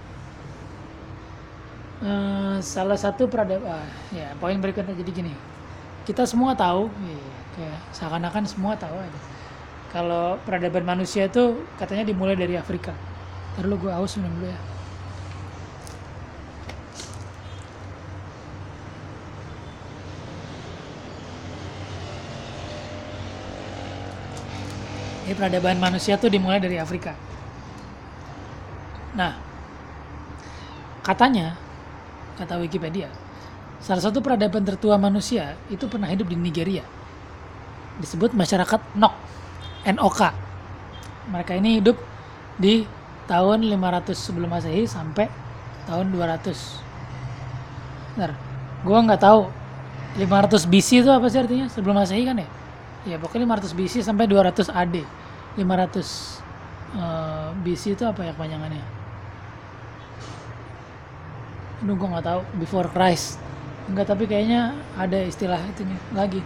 uh, 2.01 2.57
salah 2.65 2.97
satu 2.97 3.29
peradaban 3.29 3.69
uh, 3.69 3.89
ya 4.17 4.33
poin 4.41 4.57
berikutnya 4.57 4.97
jadi 4.97 5.11
gini 5.13 5.33
kita 6.05 6.29
semua 6.29 6.53
tahu. 6.53 6.93
Ya, 7.55 7.75
seakan-akan 7.95 8.45
semua 8.45 8.77
tahu 8.77 8.97
aja. 8.99 9.21
Kalau 9.95 10.37
peradaban 10.43 10.83
manusia 10.83 11.31
itu 11.31 11.65
katanya 11.79 12.05
dimulai 12.05 12.35
dari 12.35 12.59
Afrika. 12.59 12.93
Ntar 13.55 13.71
gue 13.71 13.93
haus 13.95 14.19
minum 14.19 14.35
dulu 14.37 14.51
ya. 14.51 14.61
Ini 25.25 25.33
peradaban 25.33 25.81
manusia 25.81 26.21
tuh 26.21 26.29
dimulai 26.29 26.61
dari 26.61 26.77
Afrika. 26.77 27.17
Nah, 29.17 29.39
katanya, 31.01 31.57
kata 32.37 32.61
Wikipedia, 32.61 33.09
salah 33.85 34.01
satu 34.01 34.25
peradaban 34.25 34.65
tertua 34.65 34.97
manusia 34.97 35.61
itu 35.69 35.85
pernah 35.85 36.09
hidup 36.09 36.25
di 36.33 36.37
Nigeria. 36.41 36.81
Disebut 38.01 38.33
masyarakat 38.33 38.81
Nok, 38.97 39.15
NOK. 39.85 40.21
Mereka 41.29 41.53
ini 41.61 41.85
hidup 41.85 42.01
di 42.57 42.89
tahun 43.29 43.69
500 43.69 44.17
sebelum 44.17 44.49
Masehi 44.49 44.89
sampai 44.89 45.29
tahun 45.85 46.09
200. 46.17 46.49
Bentar, 48.17 48.33
gue 48.89 48.99
nggak 49.05 49.21
tahu 49.21 49.53
500 50.17 50.71
BC 50.73 51.05
itu 51.05 51.11
apa 51.13 51.27
sih 51.29 51.45
artinya 51.45 51.69
sebelum 51.69 52.01
Masehi 52.01 52.25
kan 52.25 52.41
ya? 52.41 52.49
ya 53.05 53.17
pokoknya 53.21 53.45
500 53.61 53.77
BC 53.77 53.95
sampai 54.01 54.25
200 54.25 54.73
AD 54.73 54.97
500 55.61 55.61
uh, 56.97 57.53
BC 57.61 58.01
itu 58.01 58.05
apa 58.09 58.25
ya 58.25 58.33
kepanjangannya 58.33 58.85
Aduh 61.85 62.01
gue 62.01 62.09
gak 62.17 62.25
tahu 62.25 62.41
before 62.57 62.89
Christ 62.89 63.37
enggak 63.91 64.07
tapi 64.11 64.25
kayaknya 64.25 64.73
ada 64.97 65.19
istilah 65.25 65.61
itu 65.71 65.85
nih 65.85 66.01
lagi. 66.17 66.41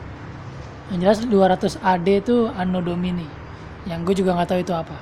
Yang 0.88 1.00
jelas 1.04 1.18
200 1.28 1.84
AD 1.84 2.08
itu 2.08 2.48
Anno 2.56 2.80
Domini. 2.80 3.28
Yang 3.84 4.00
gue 4.08 4.14
juga 4.24 4.34
nggak 4.36 4.48
tahu 4.48 4.60
itu 4.64 4.72
apa. 4.72 4.96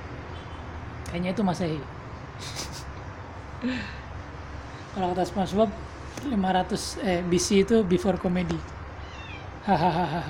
Kayaknya 1.11 1.31
itu 1.33 1.43
Masehi. 1.47 1.81
Kalau 4.97 5.07
kata 5.15 5.23
SpongeBob 5.29 5.71
500 6.27 7.07
eh 7.07 7.21
BC 7.23 7.49
itu 7.63 7.77
before 7.87 8.19
comedy. 8.19 8.59
Hahaha. 9.67 10.23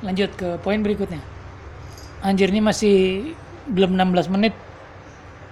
Lanjut 0.00 0.32
ke 0.36 0.56
poin 0.60 0.80
berikutnya. 0.80 1.20
Anjir 2.20 2.52
ini 2.52 2.60
masih 2.60 2.96
belum 3.68 3.96
16 3.96 4.32
menit. 4.32 4.52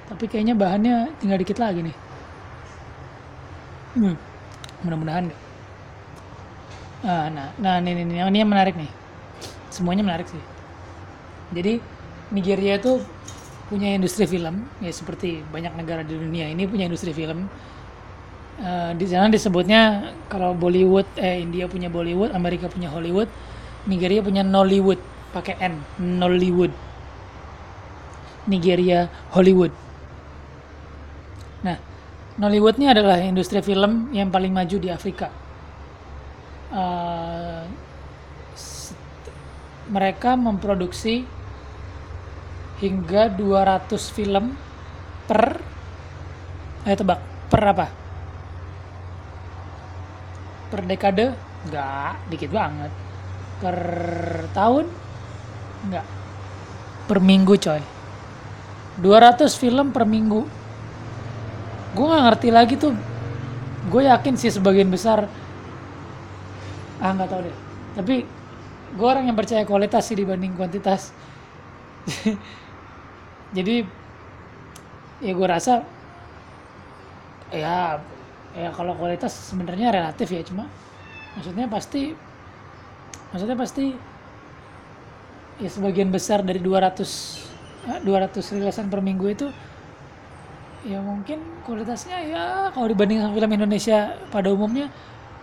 Tapi 0.09 0.25
kayaknya 0.29 0.57
bahannya 0.57 1.13
tinggal 1.21 1.41
dikit 1.41 1.61
lagi 1.61 1.85
nih. 1.85 1.97
Hmm, 3.97 4.17
mudah-mudahan 4.85 5.31
Ah, 7.07 7.31
nah, 7.31 7.55
nah 7.63 7.79
ini, 7.79 7.95
ini, 7.95 8.19
ini 8.19 8.39
yang 8.43 8.51
menarik 8.51 8.75
nih. 8.75 8.91
Semuanya 9.71 10.03
menarik 10.03 10.27
sih. 10.27 10.43
Jadi 11.55 11.79
Nigeria 12.35 12.75
itu 12.75 12.99
punya 13.71 13.95
industri 13.95 14.27
film, 14.27 14.67
ya 14.83 14.91
seperti 14.91 15.47
banyak 15.55 15.79
negara 15.79 16.03
di 16.03 16.19
dunia 16.19 16.51
ini 16.51 16.67
punya 16.67 16.91
industri 16.91 17.15
film. 17.15 17.47
Uh, 18.59 18.91
di 18.99 19.07
sana 19.07 19.31
disebutnya 19.31 20.11
kalau 20.27 20.59
Bollywood, 20.59 21.07
eh 21.23 21.39
India 21.39 21.71
punya 21.71 21.87
Bollywood, 21.87 22.35
Amerika 22.35 22.67
punya 22.67 22.91
Hollywood, 22.91 23.31
Nigeria 23.87 24.19
punya 24.19 24.43
Nollywood, 24.43 24.99
pakai 25.31 25.55
N, 25.63 25.79
Nollywood. 26.03 26.75
Nigeria 28.49 29.13
Hollywood. 29.31 29.71
Nah, 31.61 31.77
Nollywood 32.38 32.78
ini 32.78 32.87
adalah 32.87 33.18
industri 33.18 33.59
film 33.59 34.14
yang 34.14 34.30
paling 34.30 34.54
maju 34.54 34.76
di 34.78 34.87
Afrika. 34.87 35.26
Uh, 36.71 37.66
mereka 39.90 40.38
memproduksi 40.38 41.26
hingga 42.78 43.26
200 43.35 43.90
film 44.14 44.54
per 45.26 45.59
ayo 46.87 46.95
tebak 46.95 47.21
per 47.50 47.62
apa? 47.66 47.87
Per 50.71 50.80
dekade? 50.87 51.35
Enggak 51.66 52.23
dikit 52.30 52.50
banget. 52.54 52.92
Per 53.59 53.78
tahun? 54.54 54.87
Enggak 55.90 56.07
per 57.09 57.18
minggu 57.25 57.57
coy. 57.57 57.83
200 59.00 59.49
film 59.57 59.90
per 59.90 60.04
minggu 60.04 60.58
gue 61.95 62.07
nggak 62.07 62.25
ngerti 62.33 62.49
lagi 62.52 62.75
tuh. 62.76 62.92
Gue 63.88 64.04
yakin 64.04 64.35
sih 64.37 64.52
sebagian 64.52 64.92
besar 64.92 65.28
ah 66.99 67.11
nggak 67.14 67.28
tahu 67.30 67.40
deh. 67.47 67.57
Tapi 67.95 68.14
gue 68.99 69.07
orang 69.07 69.30
yang 69.30 69.38
percaya 69.38 69.62
kualitas 69.62 70.09
sih 70.09 70.16
dibanding 70.18 70.57
kuantitas. 70.59 71.14
Jadi 73.57 73.85
ya 75.18 75.33
gue 75.35 75.49
rasa 75.49 75.83
ya 77.50 77.99
ya 78.54 78.68
kalau 78.76 78.92
kualitas 78.95 79.33
sebenarnya 79.33 79.90
relatif 79.90 80.28
ya 80.30 80.42
cuma 80.45 80.68
maksudnya 81.37 81.66
pasti 81.66 82.12
maksudnya 83.33 83.57
pasti 83.57 83.87
ya 85.59 85.68
sebagian 85.68 86.12
besar 86.12 86.45
dari 86.45 86.62
200 86.62 88.04
200 88.04 88.54
rilisan 88.54 88.87
per 88.92 89.00
minggu 89.00 89.26
itu 89.26 89.47
ya 90.87 91.03
mungkin 91.03 91.43
kualitasnya 91.67 92.19
ya 92.23 92.45
kalau 92.71 92.87
dibanding 92.87 93.19
sama 93.19 93.35
film 93.35 93.51
Indonesia 93.51 94.15
pada 94.31 94.55
umumnya 94.55 94.87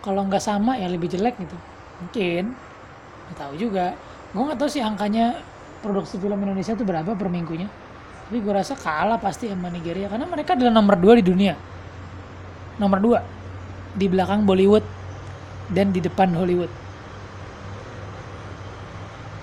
kalau 0.00 0.22
nggak 0.24 0.40
sama 0.40 0.78
ya 0.78 0.86
lebih 0.86 1.10
jelek 1.10 1.34
gitu. 1.42 1.56
Mungkin. 1.98 2.54
Nggak 3.26 3.36
tahu 3.36 3.52
juga. 3.58 3.98
Gue 4.30 4.42
nggak 4.46 4.58
tahu 4.62 4.70
sih 4.70 4.78
angkanya 4.78 5.34
produksi 5.82 6.16
film 6.22 6.38
Indonesia 6.38 6.78
itu 6.78 6.86
berapa 6.86 7.10
per 7.18 7.26
minggunya. 7.26 7.66
Tapi 8.26 8.38
gue 8.38 8.52
rasa 8.54 8.78
kalah 8.78 9.18
pasti 9.18 9.50
sama 9.50 9.66
Nigeria 9.66 10.06
karena 10.06 10.26
mereka 10.30 10.54
adalah 10.54 10.70
nomor 10.70 10.94
dua 10.94 11.18
di 11.18 11.24
dunia. 11.26 11.58
Nomor 12.78 12.98
dua. 13.02 13.18
Di 13.96 14.06
belakang 14.06 14.46
Bollywood 14.46 14.84
dan 15.74 15.90
di 15.90 15.98
depan 15.98 16.30
Hollywood. 16.38 16.70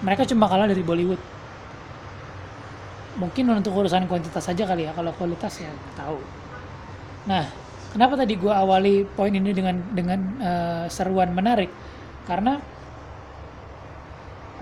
Mereka 0.03 0.27
cuma 0.31 0.47
kalah 0.47 0.67
dari 0.67 0.83
Bollywood 0.83 1.32
mungkin 3.19 3.49
untuk 3.53 3.77
urusan 3.77 4.09
kuantitas 4.09 4.45
saja 4.45 4.65
kali 4.65 4.89
ya 4.89 4.91
kalau 4.93 5.13
kualitas 5.13 5.61
ya 5.61 5.69
tahu 5.97 6.17
nah 7.29 7.45
Kenapa 7.93 8.17
tadi 8.17 8.33
gue 8.33 8.49
awali 8.49 9.05
poin 9.05 9.29
ini 9.29 9.53
dengan 9.53 9.77
dengan 9.93 10.19
uh, 10.41 10.85
seruan 10.89 11.29
menarik? 11.29 11.69
Karena 12.25 12.57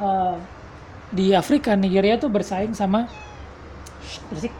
uh, 0.04 0.36
di 1.16 1.32
Afrika 1.32 1.80
Nigeria 1.80 2.20
tuh 2.20 2.28
bersaing 2.28 2.76
sama 2.76 3.08
bersik 4.28 4.52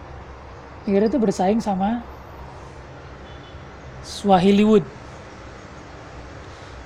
Nigeria 0.88 1.12
tuh 1.12 1.20
bersaing 1.20 1.60
sama 1.60 2.00
Swahiliwood. 4.08 4.88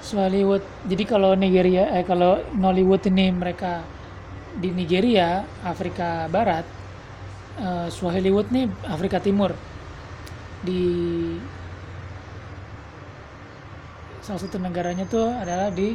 Swahiliwood. 0.01 0.65
Jadi 0.89 1.03
kalau 1.05 1.37
Nigeria 1.37 1.85
eh 1.93 2.01
kalau 2.01 2.41
Nollywood 2.57 3.05
ini 3.13 3.29
mereka 3.29 3.85
di 4.57 4.73
Nigeria, 4.73 5.45
Afrika 5.61 6.25
Barat, 6.33 6.65
uh, 7.59 7.87
Swahiliwood 7.91 8.51
nih 8.51 8.67
Afrika 8.87 9.19
Timur. 9.19 9.55
Di 10.65 10.81
salah 14.25 14.41
satu 14.41 14.57
negaranya 14.57 15.05
tuh 15.05 15.29
adalah 15.29 15.69
di 15.69 15.93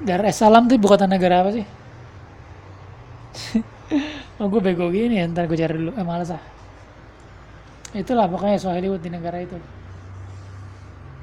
Dar 0.00 0.24
es 0.24 0.40
Salaam 0.40 0.64
tuh 0.64 0.80
ibu 0.80 0.88
kota 0.88 1.04
negara 1.04 1.44
apa 1.44 1.50
sih? 1.52 1.66
oh 4.40 4.48
gue 4.48 4.60
bego 4.64 4.88
gini 4.88 5.20
ya, 5.20 5.28
ntar 5.28 5.44
gue 5.44 5.58
cari 5.60 5.76
dulu. 5.76 5.92
Eh 5.92 6.06
malas 6.06 6.32
ah. 6.32 6.40
Itulah 7.92 8.30
pokoknya 8.30 8.56
Swahiliwood 8.56 9.02
di 9.04 9.10
negara 9.12 9.44
itu. 9.44 9.60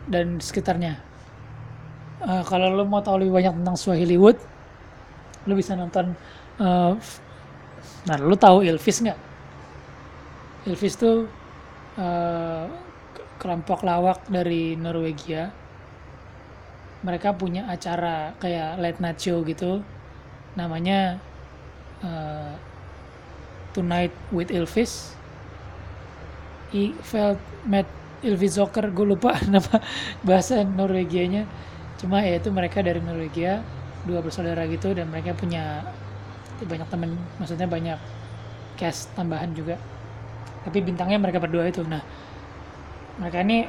Dan 0.06 0.38
sekitarnya. 0.38 1.00
Uh, 2.22 2.44
kalau 2.46 2.74
lo 2.74 2.86
mau 2.86 3.02
tahu 3.02 3.26
lebih 3.26 3.34
banyak 3.34 3.54
tentang 3.62 3.78
Swahiliwood, 3.80 4.38
lo 5.48 5.56
bisa 5.56 5.74
nonton. 5.74 6.14
Uh, 6.60 6.94
nah, 8.06 8.18
lo 8.20 8.36
tahu 8.36 8.68
Elvis 8.68 9.02
nggak? 9.02 9.20
Elvis 10.68 11.00
tuh 11.00 11.26
uh, 11.96 12.66
kelompok 13.40 13.88
lawak 13.88 14.28
dari 14.28 14.76
Norwegia 14.76 15.54
mereka 17.06 17.32
punya 17.32 17.70
acara 17.70 18.34
kayak 18.42 18.82
late 18.82 19.00
night 19.00 19.20
show 19.22 19.46
gitu 19.46 19.80
namanya 20.58 21.22
uh, 22.02 22.54
Tonight 23.72 24.12
with 24.34 24.50
Elvis 24.50 25.14
I 26.74 26.98
felt 27.06 27.38
met 27.64 27.86
Elvis 28.26 28.58
Zocker 28.58 28.90
gue 28.90 29.06
lupa 29.06 29.38
nama 29.54 29.78
bahasa 30.26 30.66
Norwegianya 30.66 31.46
cuma 32.02 32.26
ya 32.26 32.42
itu 32.42 32.50
mereka 32.50 32.82
dari 32.82 32.98
Norwegia 33.00 33.62
dua 34.08 34.24
bersaudara 34.24 34.63
gitu 34.72 34.96
dan 34.96 35.12
mereka 35.12 35.36
punya 35.36 35.84
banyak 36.63 36.88
temen 36.89 37.13
maksudnya 37.38 37.67
banyak 37.70 38.00
cast 38.80 39.12
tambahan 39.13 39.52
juga. 39.54 39.76
Tapi 40.63 40.82
bintangnya 40.82 41.20
mereka 41.20 41.43
berdua 41.43 41.67
itu. 41.67 41.84
Nah 41.84 42.02
mereka 43.20 43.43
ini 43.43 43.67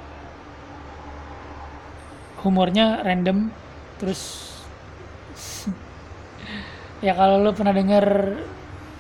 humornya 2.46 3.03
random 3.03 3.51
terus 3.98 4.55
ya 7.07 7.12
kalau 7.18 7.42
lo 7.42 7.51
pernah 7.51 7.74
denger 7.74 8.38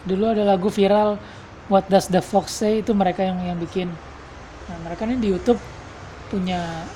dulu 0.02 0.24
ada 0.34 0.42
lagu 0.42 0.66
viral 0.72 1.20
What 1.68 1.92
Does 1.92 2.08
the 2.08 2.24
Fox 2.24 2.56
Say? 2.56 2.80
Itu 2.80 2.96
mereka 2.96 3.22
yang 3.22 3.44
yang 3.44 3.58
bikin. 3.60 3.92
Nah 4.68 4.76
mereka 4.82 5.04
ini 5.04 5.20
di 5.20 5.28
YouTube 5.28 5.60
punya 6.32 6.88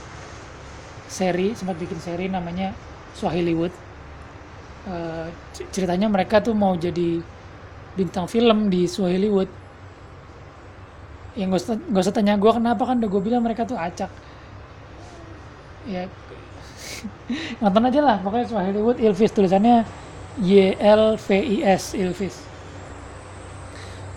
seri 1.13 1.53
sempat 1.53 1.77
bikin 1.77 2.01
seri 2.01 2.25
namanya 2.33 2.73
Swahiliwood 3.13 3.92
uh, 4.89 5.27
ceritanya 5.71 6.09
mereka 6.11 6.43
tuh 6.43 6.55
mau 6.57 6.75
jadi 6.75 7.23
bintang 7.93 8.27
film 8.27 8.73
di 8.73 8.89
Swahiliwood 8.89 9.51
ya 11.33 11.49
gak 11.49 11.61
usah, 11.61 11.77
gak 11.81 12.03
usah 12.05 12.15
tanya 12.15 12.37
gue 12.37 12.53
kenapa 12.53 12.83
kan 12.85 13.01
udah 13.01 13.09
gue 13.09 13.23
bilang 13.25 13.43
mereka 13.45 13.65
tuh 13.65 13.77
acak. 13.77 14.09
Ya. 15.89 16.07
Nonton 17.63 17.89
aja 17.89 18.01
lah 18.01 18.17
pokoknya 18.23 18.47
Swahiliwood 18.49 18.99
Ilvis 19.01 19.33
tulisannya 19.35 19.85
Y 20.41 20.77
L 20.81 21.19
V 21.21 21.29
I 21.37 21.57
S 21.67 21.93
Ilvis 21.93 22.37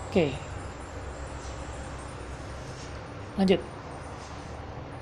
oke. 0.06 0.12
Okay. 0.12 0.30
lanjut. 3.36 3.60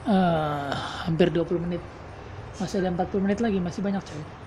Uh, 0.04 0.74
hampir 1.06 1.32
20 1.32 1.64
menit. 1.64 1.82
Masih 2.58 2.82
ada 2.82 2.90
40 2.92 3.24
menit 3.24 3.38
lagi 3.40 3.58
masih 3.62 3.80
banyak 3.80 4.02
coy 4.02 4.43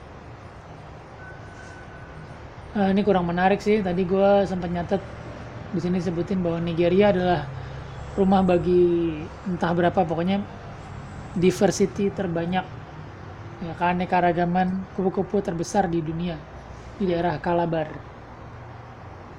uh, 2.77 2.89
ini 2.93 3.01
kurang 3.01 3.25
menarik 3.25 3.59
sih. 3.59 3.81
Tadi 3.81 4.05
gue 4.05 4.45
sempat 4.45 4.69
nyatet 4.69 5.01
di 5.73 5.79
sini 5.81 5.97
sebutin 5.99 6.39
bahwa 6.45 6.61
Nigeria 6.61 7.11
adalah 7.11 7.41
rumah 8.15 8.41
bagi 8.45 9.13
entah 9.45 9.73
berapa 9.73 10.01
pokoknya 10.05 10.41
diversity 11.37 12.09
terbanyak 12.09 12.65
ya 13.61 13.73
keanekaragaman 13.77 14.85
kupu-kupu 14.97 15.41
terbesar 15.41 15.85
di 15.85 16.01
dunia 16.01 16.37
di 16.97 17.09
daerah 17.09 17.37
Kalabar 17.37 17.89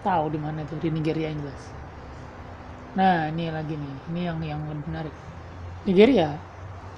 tahu 0.06 0.30
di 0.30 0.38
mana 0.38 0.62
itu 0.62 0.78
di 0.78 0.94
Nigeria 0.94 1.30
yang 1.30 1.42
jelas 1.42 1.64
nah 2.94 3.30
ini 3.30 3.50
lagi 3.52 3.74
nih. 3.78 3.94
Ini 4.10 4.20
yang 4.32 4.38
yang 4.42 4.60
lebih 4.64 4.86
menarik. 4.90 5.14
Nigeria 5.86 6.34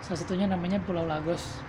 Salah 0.00 0.18
satunya 0.18 0.46
namanya 0.48 0.80
Pulau 0.80 1.04
Lagos. 1.04 1.60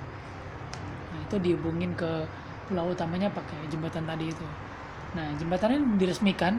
Nah, 1.11 1.19
itu 1.27 1.35
dihubungin 1.41 1.91
ke 1.95 2.23
pulau 2.71 2.87
utamanya 2.91 3.27
pakai 3.31 3.67
jembatan 3.67 4.07
tadi 4.07 4.31
itu. 4.31 4.47
Nah, 5.15 5.27
jembatan 5.35 5.75
ini 5.75 5.85
diresmikan 5.99 6.55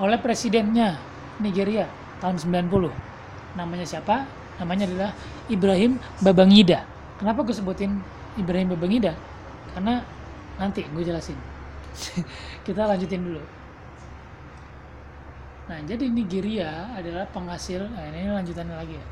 oleh 0.00 0.16
presidennya 0.16 0.96
Nigeria 1.44 1.84
tahun 2.24 2.40
90. 2.40 2.92
Namanya 3.56 3.84
siapa? 3.84 4.24
Namanya 4.60 4.84
adalah 4.86 5.10
Ibrahim 5.48 5.96
Babangida. 6.20 6.84
Kenapa 7.16 7.40
gue 7.42 7.56
sebutin 7.56 7.96
Ibrahim 8.36 8.76
Babangida? 8.76 9.16
Karena 9.72 10.04
nanti 10.60 10.84
gue 10.84 11.02
jelasin. 11.02 11.36
Kita 12.66 12.84
lanjutin 12.84 13.24
dulu. 13.24 13.42
Nah, 15.70 15.78
jadi 15.86 16.10
Nigeria 16.10 16.90
adalah 16.98 17.30
penghasil, 17.30 17.86
nah 17.94 18.02
ini 18.10 18.26
lanjutannya 18.26 18.74
lagi 18.74 18.94
ya. 18.98 19.06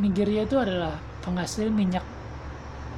Nigeria 0.00 0.48
itu 0.48 0.56
adalah 0.56 0.96
penghasil 1.20 1.68
minyak 1.68 2.00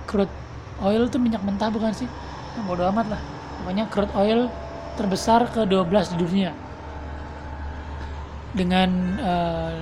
crude 0.07 0.31
oil 0.79 1.11
itu 1.11 1.19
minyak 1.19 1.43
mentah 1.43 1.75
bukan 1.75 1.91
sih? 1.91 2.07
Nah, 2.55 2.63
bodo 2.65 2.87
amat 2.87 3.19
lah. 3.19 3.21
Pokoknya 3.61 3.85
crude 3.91 4.15
oil 4.15 4.47
terbesar 4.95 5.51
ke-12 5.51 6.15
di 6.15 6.17
dunia. 6.23 6.51
Dengan 8.55 8.91
eh, 9.19 9.75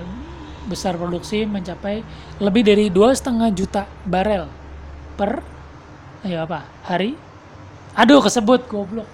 besar 0.67 0.95
produksi 0.95 1.43
mencapai 1.43 2.01
lebih 2.39 2.63
dari 2.63 2.87
dua 2.87 3.11
setengah 3.11 3.51
juta 3.51 3.83
barel 4.07 4.47
per 5.19 5.43
ayo 6.23 6.47
apa 6.47 6.65
hari? 6.87 7.13
Aduh 7.93 8.23
kesebut 8.23 8.65
goblok. 8.65 9.05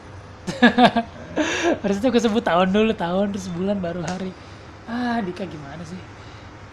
Harusnya 1.84 2.10
kesebut 2.14 2.44
tahun 2.46 2.72
dulu 2.72 2.94
tahun 2.96 3.36
terus 3.36 3.50
bulan 3.52 3.78
baru 3.82 4.02
hari. 4.06 4.32
Ah 4.88 5.20
Dika 5.20 5.44
gimana 5.46 5.84
sih? 5.84 6.00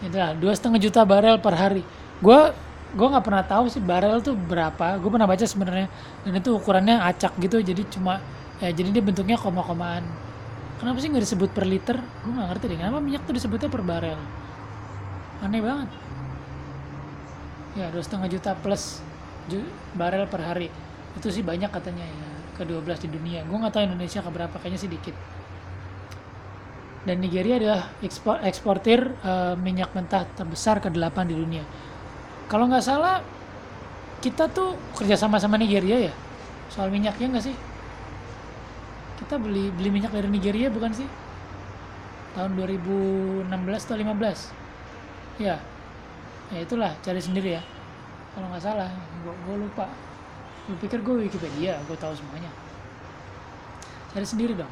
Udah 0.07 0.37
dua 0.37 0.53
setengah 0.55 0.79
juta 0.79 1.03
barel 1.03 1.41
per 1.41 1.53
hari. 1.57 1.83
Gue 2.23 2.53
gue 2.95 3.07
nggak 3.07 3.25
pernah 3.25 3.43
tahu 3.43 3.67
sih 3.67 3.83
barel 3.83 4.23
tuh 4.23 4.37
berapa. 4.37 4.97
Gue 5.01 5.09
pernah 5.11 5.27
baca 5.27 5.43
sebenarnya 5.43 5.91
dan 6.23 6.33
itu 6.37 6.49
ukurannya 6.55 7.01
acak 7.01 7.35
gitu 7.41 7.59
jadi 7.59 7.81
cuma 7.91 8.23
ya 8.63 8.71
jadi 8.71 8.89
dia 8.93 9.03
bentuknya 9.03 9.35
koma-komaan. 9.35 10.05
Kenapa 10.77 11.01
sih 11.01 11.09
nggak 11.09 11.25
disebut 11.25 11.49
per 11.51 11.65
liter? 11.65 11.97
Gue 12.23 12.31
nggak 12.31 12.47
ngerti 12.55 12.65
deh 12.71 12.77
kenapa 12.77 13.01
minyak 13.01 13.25
tuh 13.25 13.33
disebutnya 13.35 13.67
per 13.67 13.83
barel 13.83 14.21
aneh 15.43 15.61
banget. 15.61 15.89
Ya 17.79 17.85
dua 17.93 18.01
setengah 18.03 18.27
juta 18.33 18.51
plus 18.57 18.83
ju- 19.49 19.71
barel 19.99 20.25
per 20.27 20.41
hari. 20.43 20.67
Itu 21.17 21.27
sih 21.35 21.43
banyak 21.45 21.69
katanya 21.73 22.05
ya 22.05 22.29
ke 22.57 22.63
12 22.65 22.97
di 23.05 23.09
dunia. 23.15 23.45
Gue 23.45 23.57
nggak 23.61 23.73
tahu 23.73 23.83
Indonesia 23.85 24.19
ke 24.25 24.29
berapa 24.33 24.55
kayaknya 24.57 24.79
sih 24.81 24.91
dikit. 24.91 25.15
Dan 27.07 27.23
Nigeria 27.23 27.55
adalah 27.61 27.81
ekspor 28.03 28.35
eksportir 28.43 28.99
eh, 29.23 29.55
minyak 29.55 29.89
mentah 29.95 30.23
terbesar 30.37 30.75
ke-8 30.83 31.25
di 31.31 31.35
dunia. 31.37 31.63
Kalau 32.51 32.65
nggak 32.69 32.85
salah 32.85 33.15
kita 34.23 34.49
tuh 34.57 34.69
kerja 34.97 35.15
sama 35.19 35.37
sama 35.43 35.57
Nigeria 35.61 35.97
ya? 36.11 36.13
Soal 36.73 36.89
minyaknya 36.93 37.27
nggak 37.37 37.45
sih? 37.47 37.57
Kita 39.19 39.35
beli 39.43 39.63
beli 39.77 39.89
minyak 39.95 40.11
dari 40.15 40.29
Nigeria 40.31 40.69
bukan 40.71 40.91
sih? 40.99 41.09
Tahun 42.35 42.51
2016 42.55 43.85
atau 43.87 43.97
15 43.97 44.66
ya. 45.41 45.57
Ya 46.47 46.59
itulah 46.63 46.91
cari 47.03 47.21
sendiri 47.21 47.57
ya. 47.57 47.63
Kalau 48.33 48.47
nggak 48.49 48.63
salah 48.63 48.89
gue 49.25 49.55
lupa. 49.57 49.89
Gue 50.67 50.77
pikir 50.83 50.99
gue 51.01 51.25
Wikipedia 51.25 51.79
gue 51.85 51.97
tahu 51.97 52.13
semuanya. 52.13 52.51
Cari 54.13 54.25
sendiri 54.25 54.53
dong. 54.57 54.71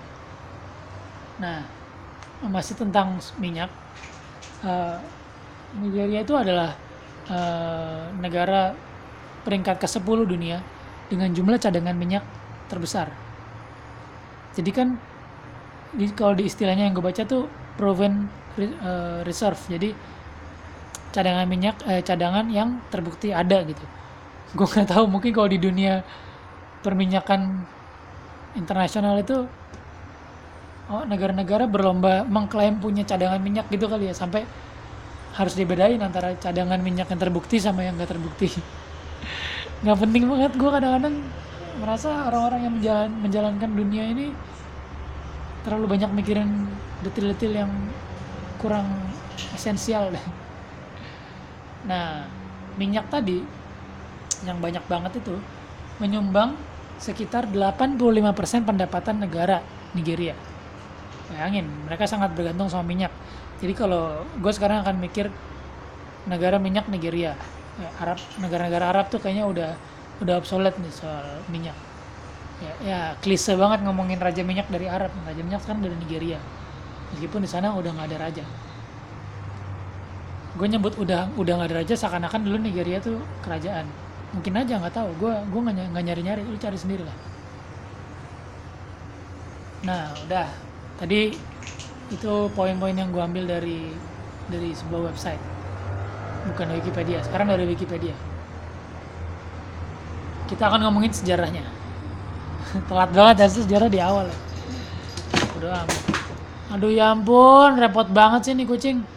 Nah 1.41 1.65
masih 2.45 2.75
tentang 2.77 3.17
minyak 3.39 3.71
eh, 4.61 4.97
Nigeria 5.79 6.21
itu 6.21 6.35
adalah 6.35 6.75
eh, 7.31 8.03
negara 8.19 8.75
peringkat 9.45 9.77
ke-10 9.77 10.19
dunia 10.25 10.57
dengan 11.09 11.29
jumlah 11.31 11.61
cadangan 11.61 11.95
minyak 11.95 12.25
terbesar. 12.65 13.13
Jadi 14.55 14.71
kan 14.73 14.97
di, 15.95 16.09
kalau 16.15 16.33
di 16.33 16.49
istilahnya 16.49 16.89
yang 16.89 16.95
gue 16.97 17.05
baca 17.05 17.23
tuh 17.27 17.45
proven 17.75 18.25
eh, 18.57 19.21
reserve. 19.27 19.59
Jadi 19.69 19.89
cadangan 21.15 21.47
minyak 21.47 21.75
eh, 21.87 22.03
cadangan 22.03 22.45
yang 22.51 22.83
terbukti 22.91 23.31
ada 23.31 23.63
gitu. 23.63 23.85
Gue 24.51 24.67
nggak 24.67 24.91
tahu 24.91 25.05
mungkin 25.07 25.31
kalau 25.31 25.47
di 25.47 25.59
dunia 25.59 26.03
perminyakan 26.83 27.63
internasional 28.59 29.15
itu 29.23 29.47
oh, 30.91 31.03
negara-negara 31.07 31.65
berlomba 31.71 32.27
mengklaim 32.27 32.77
punya 32.83 33.07
cadangan 33.07 33.39
minyak 33.39 33.71
gitu 33.71 33.87
kali 33.87 34.11
ya 34.11 34.15
sampai 34.15 34.43
harus 35.35 35.53
dibedain 35.55 35.99
antara 35.99 36.35
cadangan 36.35 36.79
minyak 36.79 37.07
yang 37.11 37.19
terbukti 37.19 37.59
sama 37.63 37.83
yang 37.87 37.95
nggak 37.95 38.11
terbukti. 38.11 38.51
Nggak 39.83 39.97
penting 40.07 40.23
banget 40.31 40.51
gue 40.55 40.69
kadang-kadang 40.71 41.15
merasa 41.83 42.31
orang-orang 42.31 42.61
yang 42.63 42.73
menjalan, 42.79 43.11
menjalankan 43.19 43.71
dunia 43.75 44.03
ini 44.07 44.31
terlalu 45.67 45.99
banyak 45.99 46.11
mikirin 46.15 46.71
detil-detil 47.03 47.51
yang 47.51 47.71
kurang 48.63 48.87
esensial 49.51 50.15
deh 50.15 50.44
Nah, 51.85 52.25
minyak 52.75 53.07
tadi 53.13 53.45
yang 54.43 54.57
banyak 54.59 54.83
banget 54.89 55.21
itu 55.21 55.37
menyumbang 56.01 56.57
sekitar 56.99 57.47
85% 57.49 58.67
pendapatan 58.67 59.15
negara 59.21 59.61
Nigeria. 59.95 60.35
Bayangin, 61.31 61.65
mereka 61.87 62.05
sangat 62.05 62.33
bergantung 62.37 62.69
sama 62.69 62.85
minyak. 62.85 63.13
Jadi 63.61 63.73
kalau 63.73 64.25
gue 64.37 64.51
sekarang 64.53 64.83
akan 64.83 64.99
mikir 64.99 65.31
negara 66.27 66.59
minyak 66.59 66.89
Nigeria, 66.91 67.37
Ya, 67.75 67.91
Arab 67.99 68.15
negara-negara 68.39 68.87
Arab 68.87 69.11
tuh 69.11 69.19
kayaknya 69.19 69.51
udah 69.51 69.71
udah 70.23 70.39
obsolete 70.39 70.79
nih 70.79 70.93
soal 70.95 71.43
minyak. 71.51 71.75
Ya, 72.63 72.71
ya 72.79 72.99
klise 73.19 73.51
banget 73.59 73.83
ngomongin 73.83 74.15
raja 74.15 74.47
minyak 74.47 74.71
dari 74.71 74.87
Arab. 74.87 75.11
Raja 75.27 75.41
minyak 75.43 75.59
sekarang 75.59 75.83
dari 75.83 75.95
Nigeria. 75.99 76.39
Meskipun 77.11 77.43
di 77.43 77.51
sana 77.51 77.75
udah 77.75 77.91
nggak 77.91 78.07
ada 78.15 78.17
raja 78.31 78.45
gue 80.55 80.67
nyebut 80.71 80.95
udah 80.95 81.35
udah 81.35 81.53
nggak 81.59 81.69
ada 81.71 81.77
raja 81.83 81.93
seakan-akan 81.99 82.47
dulu 82.47 82.57
Nigeria 82.63 83.03
tuh 83.03 83.19
kerajaan. 83.43 83.83
Mungkin 84.31 84.55
aja 84.55 84.79
nggak 84.79 84.95
tahu. 84.95 85.09
Gue 85.19 85.33
gue 85.35 85.59
nggak 85.59 85.75
ny- 85.75 85.89
nggak 85.91 86.05
nyari-nyari 86.07 86.41
lu 86.47 86.55
cari 86.55 86.77
sendiri 86.79 87.03
lah. 87.03 87.17
Nah 89.83 90.15
udah. 90.27 90.47
Tadi 90.95 91.35
itu 92.07 92.33
poin-poin 92.55 92.95
yang 92.95 93.11
gue 93.11 93.19
ambil 93.19 93.43
dari 93.43 93.91
dari 94.47 94.71
sebuah 94.71 95.11
website. 95.11 95.43
Bukan 96.47 96.71
Wikipedia. 96.79 97.19
Sekarang 97.27 97.51
dari 97.51 97.67
Wikipedia. 97.67 98.15
Kita 100.47 100.71
akan 100.71 100.87
ngomongin 100.87 101.11
sejarahnya. 101.11 101.67
Telat 102.87 103.11
banget 103.11 103.35
ya 103.43 103.47
sejarah 103.51 103.89
di 103.91 103.99
awal. 103.99 104.31
Ya 105.35 105.43
udah 105.59 105.83
aduh 106.71 106.91
ya 106.95 107.11
ampun. 107.11 107.75
Repot 107.75 108.07
banget 108.07 108.47
sih 108.47 108.53
nih 108.55 108.63
kucing 108.63 109.14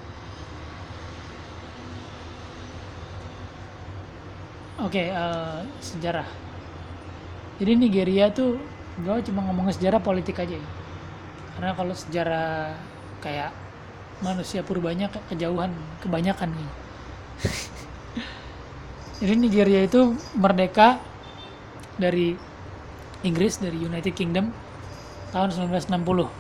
Oke, 4.88 5.03
eh, 5.12 5.61
sejarah. 5.85 6.24
Jadi 7.59 7.72
Nigeria 7.77 8.31
tuh 8.33 8.57
gue 8.98 9.16
cuma 9.31 9.44
ngomongin 9.46 9.74
sejarah 9.77 10.01
politik 10.03 10.38
aja 10.40 10.57
ya. 10.59 10.70
Karena 11.57 11.72
kalau 11.74 11.94
sejarah 11.94 12.79
kayak 13.24 13.51
manusia 14.22 14.62
purbanya 14.66 15.11
ke- 15.11 15.24
kejauhan, 15.35 15.72
kebanyakan 16.03 16.51
nih. 16.55 16.70
Jadi 19.20 19.35
Nigeria 19.35 19.81
itu 19.88 20.14
merdeka 20.38 21.03
dari 21.98 22.38
Inggris 23.27 23.59
dari 23.59 23.79
United 23.83 24.14
Kingdom 24.14 24.55
tahun 25.35 25.51
1960. 25.55 26.31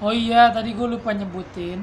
Oh 0.00 0.12
iya, 0.16 0.48
tadi 0.56 0.72
gue 0.72 0.86
lupa 0.96 1.12
nyebutin. 1.12 1.78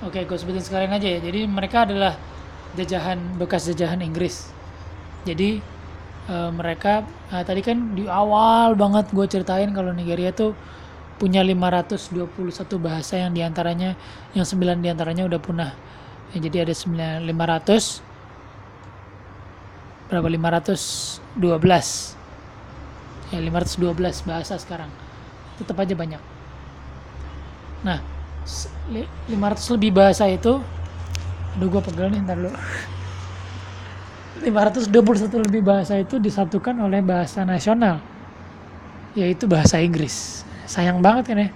Oke, 0.00 0.24
gue 0.24 0.36
sebutin 0.36 0.64
sekalian 0.64 0.96
aja 0.96 1.08
ya. 1.08 1.20
Jadi 1.20 1.44
mereka 1.44 1.84
adalah 1.84 2.16
jajahan 2.78 3.18
bekas 3.36 3.68
jajahan 3.68 4.00
Inggris. 4.00 4.48
Jadi 5.28 5.60
eh, 6.28 6.50
mereka 6.52 7.04
nah, 7.28 7.44
tadi 7.44 7.60
kan 7.60 7.92
di 7.92 8.08
awal 8.08 8.72
banget 8.78 9.12
gue 9.12 9.26
ceritain 9.28 9.68
kalau 9.76 9.92
Nigeria 9.92 10.32
tuh 10.32 10.56
punya 11.20 11.44
521 11.44 12.16
bahasa 12.80 13.20
yang 13.20 13.36
di 13.36 13.44
antaranya 13.44 13.92
yang 14.32 14.48
9 14.48 14.80
di 14.80 14.88
antaranya 14.88 15.28
udah 15.28 15.40
punah. 15.40 15.72
Ya, 16.32 16.48
jadi 16.48 16.64
ada 16.64 16.72
9 16.72 17.28
500 17.28 18.10
berapa 20.10 20.26
512 20.26 22.18
ya 23.30 23.38
512 23.38 24.26
bahasa 24.26 24.58
sekarang 24.58 24.90
tetap 25.62 25.78
aja 25.78 25.94
banyak 25.94 26.18
nah 27.86 28.02
500 28.46 29.74
lebih 29.76 29.90
bahasa 29.94 30.24
itu. 30.26 30.58
Aduh 31.56 31.68
gue 31.68 31.82
pegel 31.82 32.08
nih 32.14 32.20
ntar 32.24 32.36
dulu. 32.38 32.50
521 34.40 35.46
lebih 35.46 35.60
bahasa 35.60 36.00
itu 36.00 36.16
disatukan 36.16 36.72
oleh 36.80 37.04
bahasa 37.04 37.44
nasional 37.44 38.00
yaitu 39.12 39.44
bahasa 39.50 39.76
Inggris. 39.82 40.46
Sayang 40.64 41.02
banget 41.02 41.52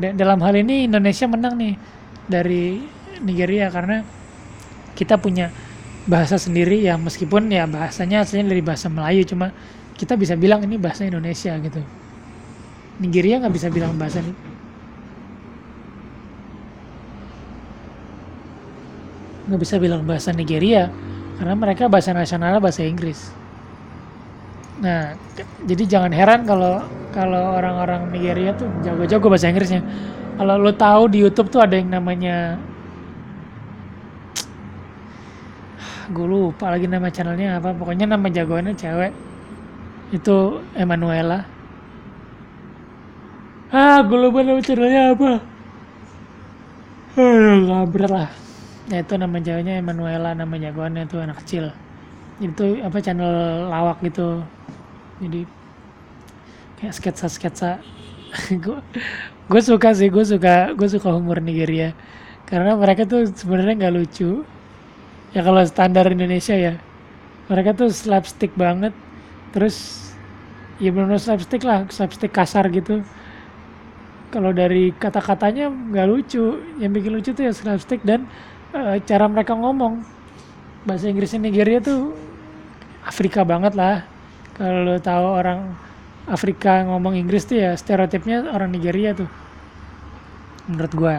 Da- 0.00 0.16
dalam 0.16 0.40
hal 0.40 0.56
ini 0.56 0.88
Indonesia 0.88 1.28
menang 1.28 1.60
nih 1.60 1.74
dari 2.24 2.80
Nigeria 3.20 3.68
karena 3.68 4.00
kita 4.96 5.20
punya 5.20 5.52
bahasa 6.08 6.40
sendiri 6.40 6.80
ya 6.80 6.96
meskipun 6.96 7.50
ya 7.52 7.68
bahasanya 7.68 8.24
aslinya 8.24 8.54
dari 8.54 8.62
bahasa 8.64 8.88
Melayu 8.88 9.26
cuma 9.28 9.52
kita 9.98 10.16
bisa 10.16 10.38
bilang 10.38 10.64
ini 10.64 10.80
bahasa 10.80 11.04
Indonesia 11.04 11.52
gitu. 11.60 11.82
Nigeria 12.96 13.36
nggak 13.44 13.52
bisa 13.52 13.68
bilang 13.68 13.92
bahasa 14.00 14.24
nggak 19.46 19.60
bisa 19.62 19.78
bilang 19.78 20.02
bahasa 20.02 20.34
Nigeria 20.34 20.90
karena 21.38 21.54
mereka 21.54 21.86
bahasa 21.86 22.10
nasionalnya 22.10 22.58
bahasa 22.58 22.82
Inggris. 22.82 23.30
Nah 24.82 25.14
jadi 25.62 25.82
jangan 25.86 26.10
heran 26.10 26.42
kalau 26.42 26.82
kalau 27.14 27.56
orang-orang 27.56 28.10
Nigeria 28.10 28.52
tuh 28.58 28.68
jago-jago 28.82 29.26
bahasa 29.30 29.48
Inggrisnya. 29.48 29.82
Kalau 30.36 30.60
lo 30.60 30.72
tahu 30.74 31.08
di 31.08 31.24
YouTube 31.24 31.48
tuh 31.48 31.64
ada 31.64 31.78
yang 31.78 31.88
namanya 31.88 32.60
gue 36.06 36.26
lupa 36.26 36.70
lagi 36.70 36.86
nama 36.86 37.10
channelnya 37.10 37.58
apa 37.58 37.72
pokoknya 37.72 38.10
nama 38.10 38.26
jagoannya 38.26 38.74
cewek. 38.74 39.12
Itu 40.10 40.60
Emanuela. 40.74 41.46
Ah 43.70 44.02
gue 44.02 44.18
lupa 44.18 44.42
nama 44.42 44.58
channelnya 44.58 45.14
apa. 45.14 45.32
Aduh, 47.16 47.64
kabret 47.64 48.12
lah 48.12 48.45
ya 48.86 49.02
itu 49.02 49.14
nama 49.18 49.36
ceweknya 49.42 49.82
Emanuela 49.82 50.30
nama 50.34 50.54
jagoannya 50.54 51.10
tuh 51.10 51.20
anak 51.22 51.42
kecil. 51.42 51.74
Itu 52.38 52.78
apa 52.82 52.98
channel 53.02 53.66
lawak 53.70 53.98
gitu. 54.06 54.42
Jadi 55.18 55.48
kayak 56.76 56.92
sketsa 56.92 57.26
sketsa 57.32 57.70
gue 59.50 59.62
suka 59.64 59.96
sih 59.96 60.12
gue 60.12 60.24
suka 60.26 60.76
gue 60.76 60.88
suka 60.90 61.08
humor 61.10 61.42
Nigeria. 61.42 61.94
Karena 62.46 62.78
mereka 62.78 63.02
tuh 63.08 63.26
sebenarnya 63.26 63.74
nggak 63.86 63.94
lucu. 63.94 64.46
Ya 65.34 65.40
kalau 65.42 65.62
standar 65.66 66.06
Indonesia 66.06 66.54
ya. 66.54 66.74
Mereka 67.50 67.74
tuh 67.74 67.90
slapstick 67.90 68.54
banget. 68.54 68.94
Terus 69.50 70.06
ya 70.78 70.92
benar 70.94 71.18
slapstick 71.18 71.66
lah 71.66 71.88
slapstick 71.90 72.30
kasar 72.30 72.70
gitu. 72.70 73.02
Kalau 74.30 74.54
dari 74.54 74.94
kata-katanya 74.94 75.70
nggak 75.70 76.06
lucu. 76.06 76.62
Yang 76.78 76.90
bikin 77.02 77.10
lucu 77.18 77.30
tuh 77.34 77.44
ya 77.50 77.52
slapstick 77.56 78.06
dan 78.06 78.30
eh, 78.76 79.00
cara 79.02 79.26
mereka 79.26 79.56
ngomong 79.56 80.04
bahasa 80.86 81.10
Inggrisnya 81.10 81.42
Nigeria 81.42 81.82
tuh 81.82 82.14
Afrika 83.06 83.42
banget 83.42 83.74
lah. 83.74 84.06
Kalau 84.56 84.96
tahu 84.98 85.26
orang 85.36 85.74
Afrika 86.26 86.82
ngomong 86.82 87.14
Inggris 87.14 87.46
tuh 87.46 87.60
ya 87.60 87.76
stereotipnya 87.78 88.50
orang 88.50 88.74
Nigeria 88.74 89.14
tuh 89.14 89.30
menurut 90.66 90.92
gua. 90.96 91.16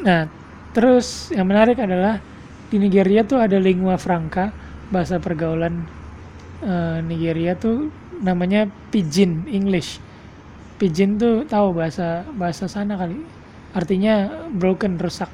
Nah 0.00 0.28
terus 0.72 1.28
yang 1.34 1.48
menarik 1.48 1.76
adalah 1.76 2.20
di 2.68 2.76
Nigeria 2.80 3.24
tuh 3.24 3.40
ada 3.40 3.56
lingua 3.60 3.96
franca 4.00 4.52
bahasa 4.88 5.20
pergaulan 5.20 5.84
eh, 6.64 6.98
Nigeria 7.04 7.52
tuh 7.52 7.92
namanya 8.24 8.64
Pidgin 8.88 9.44
English. 9.52 10.00
Pidgin 10.78 11.18
tuh 11.18 11.44
tahu 11.44 11.74
bahasa 11.74 12.24
bahasa 12.38 12.64
sana 12.70 12.96
kali 12.96 13.37
artinya 13.78 14.14
broken 14.50 14.98
rusak. 14.98 15.30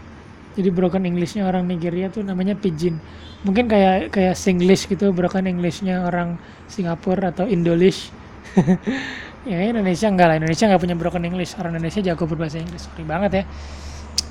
Jadi 0.54 0.70
broken 0.70 1.02
Englishnya 1.02 1.50
orang 1.50 1.66
Nigeria 1.66 2.12
tuh 2.12 2.22
namanya 2.22 2.54
Pidgin. 2.54 3.02
Mungkin 3.42 3.66
kayak 3.66 4.14
kayak 4.14 4.38
Singlish 4.38 4.86
gitu 4.86 5.10
broken 5.10 5.50
Englishnya 5.50 6.06
orang 6.06 6.38
Singapura 6.70 7.32
atau 7.34 7.48
Indolish. 7.48 8.12
Ya 9.44 9.60
Indonesia 9.60 10.08
enggak 10.08 10.26
lah. 10.32 10.36
Indonesia 10.40 10.64
nggak 10.72 10.80
punya 10.80 10.96
broken 10.96 11.20
English. 11.28 11.52
Orang 11.60 11.76
Indonesia 11.76 12.00
jago 12.00 12.24
berbahasa 12.24 12.64
Inggris. 12.64 12.88
Sorry 12.88 13.04
banget 13.04 13.30
ya. 13.36 13.44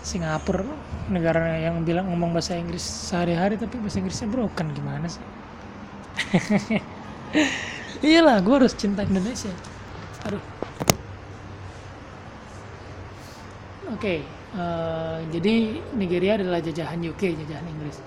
Singapura 0.01 0.65
negara 1.05 1.53
yang 1.61 1.85
bilang 1.85 2.09
ngomong 2.09 2.33
bahasa 2.33 2.57
Inggris 2.57 2.81
sehari-hari 2.81 3.61
tapi 3.61 3.77
bahasa 3.77 4.01
Inggrisnya 4.01 4.25
broken. 4.33 4.73
Gimana 4.73 5.05
sih? 5.05 5.21
Iyalah 8.09 8.41
gue 8.41 8.55
harus 8.57 8.73
cinta 8.73 9.05
Indonesia. 9.05 9.53
Aduh 10.25 10.52
oke 13.93 14.15
eh, 14.57 15.17
jadi 15.29 15.53
Nigeria 15.93 16.35
adalah 16.41 16.59
jajahan 16.59 16.99
UK 16.99 17.37
jajahan 17.45 17.65
Inggris. 17.69 17.97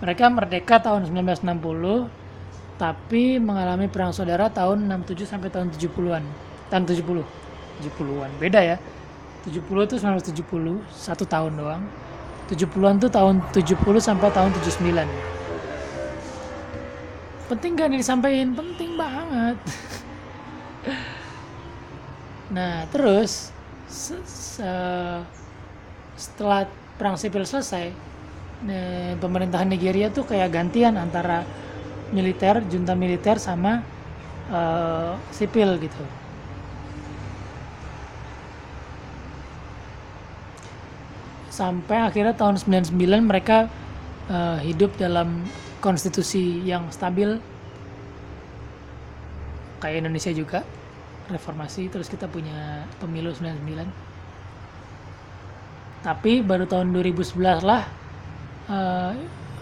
Mereka 0.00 0.24
merdeka 0.32 0.80
tahun 0.80 1.08
1960 1.12 1.46
tapi 2.80 3.36
mengalami 3.36 3.92
perang 3.92 4.10
saudara 4.16 4.48
tahun 4.48 4.88
67 4.88 5.28
sampai 5.28 5.52
tahun 5.52 5.68
70-an 5.76 6.24
tahun 6.72 6.82
70 6.88 7.22
70-an 7.84 8.30
beda 8.40 8.60
ya. 8.60 8.76
70 9.48 9.88
itu 9.88 9.96
1970 9.96 10.84
satu 10.92 11.24
tahun 11.24 11.56
doang. 11.56 11.82
70-an 12.50 12.94
tuh 12.98 13.10
tahun 13.12 13.40
70 13.54 13.78
sampai 14.02 14.28
tahun 14.34 14.50
79 14.58 15.40
penting 17.50 17.74
gak 17.74 17.90
nih 17.90 17.98
disampaikan? 17.98 18.54
Penting 18.54 18.94
banget. 18.94 19.56
Nah 22.50 22.82
terus 22.90 23.54
se- 23.90 24.24
se- 24.24 25.22
setelah 26.14 26.64
perang 26.94 27.18
sipil 27.18 27.42
selesai 27.42 27.90
pemerintahan 29.16 29.68
Nigeria 29.72 30.12
tuh 30.12 30.28
kayak 30.28 30.52
gantian 30.52 31.00
antara 31.00 31.42
militer 32.12 32.60
junta 32.68 32.92
militer 32.92 33.40
sama 33.40 33.80
eh, 34.52 35.12
sipil 35.32 35.80
gitu. 35.80 36.04
Sampai 41.50 41.98
akhirnya 42.00 42.32
tahun 42.36 42.60
99 42.62 42.94
mereka 43.24 43.66
eh, 44.28 44.58
hidup 44.70 44.94
dalam 45.00 45.44
konstitusi 45.80 46.60
yang 46.62 46.92
stabil 46.92 47.40
kayak 49.80 50.04
Indonesia 50.04 50.28
juga 50.36 50.60
reformasi 51.30 51.88
terus 51.88 52.10
kita 52.10 52.26
punya 52.26 52.84
pemilu 52.98 53.30
99 53.32 53.86
tapi 56.00 56.40
baru 56.40 56.64
tahun 56.66 56.92
2011 56.96 57.62
lah 57.64 57.82
eh, 58.68 59.12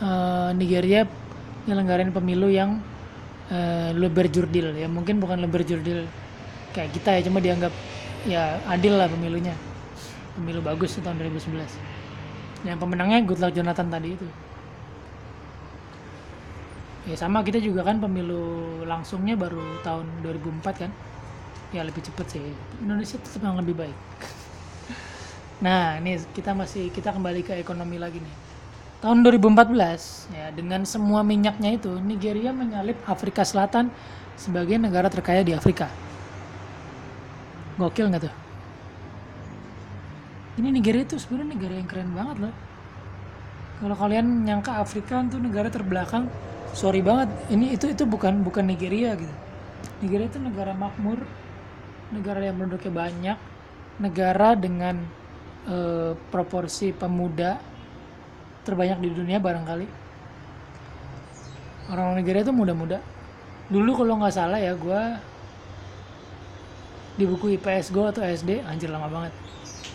eh, 0.03 0.51
Nigeria 0.57 1.05
nyelenggarain 1.69 2.11
pemilu 2.11 2.49
yang 2.49 2.81
eh, 3.53 3.93
lebih 3.93 4.27
berjurdil 4.27 4.75
ya 4.75 4.89
mungkin 4.89 5.21
bukan 5.21 5.45
lebih 5.45 5.63
berjurdil 5.63 6.09
kayak 6.73 6.91
kita 6.95 7.11
ya 7.19 7.21
cuma 7.27 7.39
dianggap 7.43 7.73
ya 8.29 8.59
adil 8.69 8.95
lah 8.99 9.09
pemilunya. 9.09 9.55
Pemilu 10.39 10.63
bagus 10.63 10.95
tahun 11.03 11.19
2011 11.19 11.67
yang 12.67 12.79
pemenangnya 12.79 13.23
Goodluck 13.23 13.55
Jonathan 13.55 13.91
tadi 13.91 14.15
itu. 14.15 14.27
Ya 17.11 17.17
sama 17.17 17.43
kita 17.43 17.59
juga 17.59 17.83
kan 17.87 17.99
pemilu 17.99 18.85
langsungnya 18.85 19.35
baru 19.35 19.63
tahun 19.83 20.07
2004 20.23 20.83
kan 20.87 20.91
ya 21.73 21.83
lebih 21.85 22.01
cepet 22.01 22.27
sih. 22.29 22.43
Indonesia 22.81 23.17
tetap 23.21 23.41
yang 23.45 23.59
lebih 23.61 23.77
baik. 23.77 23.99
Nah 25.59 25.99
ini 25.99 26.17
kita 26.33 26.55
masih 26.55 26.89
kita 26.95 27.11
kembali 27.11 27.43
ke 27.43 27.59
ekonomi 27.59 27.99
lagi 27.99 28.23
nih. 28.23 28.35
Tahun 28.99 29.23
2014 29.23 30.35
ya 30.35 30.51
dengan 30.51 30.83
semua 30.83 31.23
minyaknya 31.23 31.79
itu 31.79 31.93
Nigeria 32.03 32.51
menyalip 32.51 32.99
Afrika 33.07 33.47
Selatan 33.47 33.95
sebagai 34.35 34.79
negara 34.79 35.07
terkaya 35.07 35.43
di 35.47 35.55
Afrika. 35.55 35.87
Gokil 37.79 38.11
nggak 38.11 38.23
tuh? 38.27 38.35
Ini 40.59 40.75
Nigeria 40.75 41.07
itu 41.07 41.15
sebenarnya 41.15 41.55
negara 41.55 41.75
yang 41.79 41.87
keren 41.87 42.11
banget 42.11 42.37
loh. 42.43 42.55
Kalau 43.79 43.95
kalian 43.95 44.27
nyangka 44.43 44.83
Afrika 44.83 45.23
itu 45.23 45.39
negara 45.39 45.71
terbelakang 45.71 46.27
sorry 46.75 46.99
banget. 46.99 47.31
Ini 47.55 47.79
itu 47.79 47.87
itu 47.95 48.03
bukan 48.03 48.43
bukan 48.43 48.67
Nigeria 48.67 49.15
gitu. 49.15 49.35
Nigeria 50.03 50.27
itu 50.27 50.43
negara 50.43 50.75
makmur 50.75 51.23
negara 52.15 52.41
yang 52.41 52.57
penduduknya 52.61 52.93
banyak 52.93 53.39
negara 54.05 54.49
dengan 54.59 54.97
eh, 55.69 56.13
proporsi 56.33 56.95
pemuda 56.95 57.61
terbanyak 58.67 58.99
di 59.03 59.11
dunia 59.19 59.39
barangkali. 59.43 59.87
Orang 61.93 62.15
Nigeria 62.17 62.45
itu 62.47 62.53
muda-muda. 62.55 62.99
Dulu 63.73 63.91
kalau 63.99 64.15
nggak 64.21 64.35
salah 64.39 64.61
ya 64.61 64.73
gue 64.77 65.03
di 67.19 67.25
buku 67.31 67.47
IPS 67.59 67.87
gue 67.95 68.05
atau 68.13 68.23
SD 68.25 68.51
anjir 68.71 68.89
lama 68.95 69.09
banget. 69.15 69.33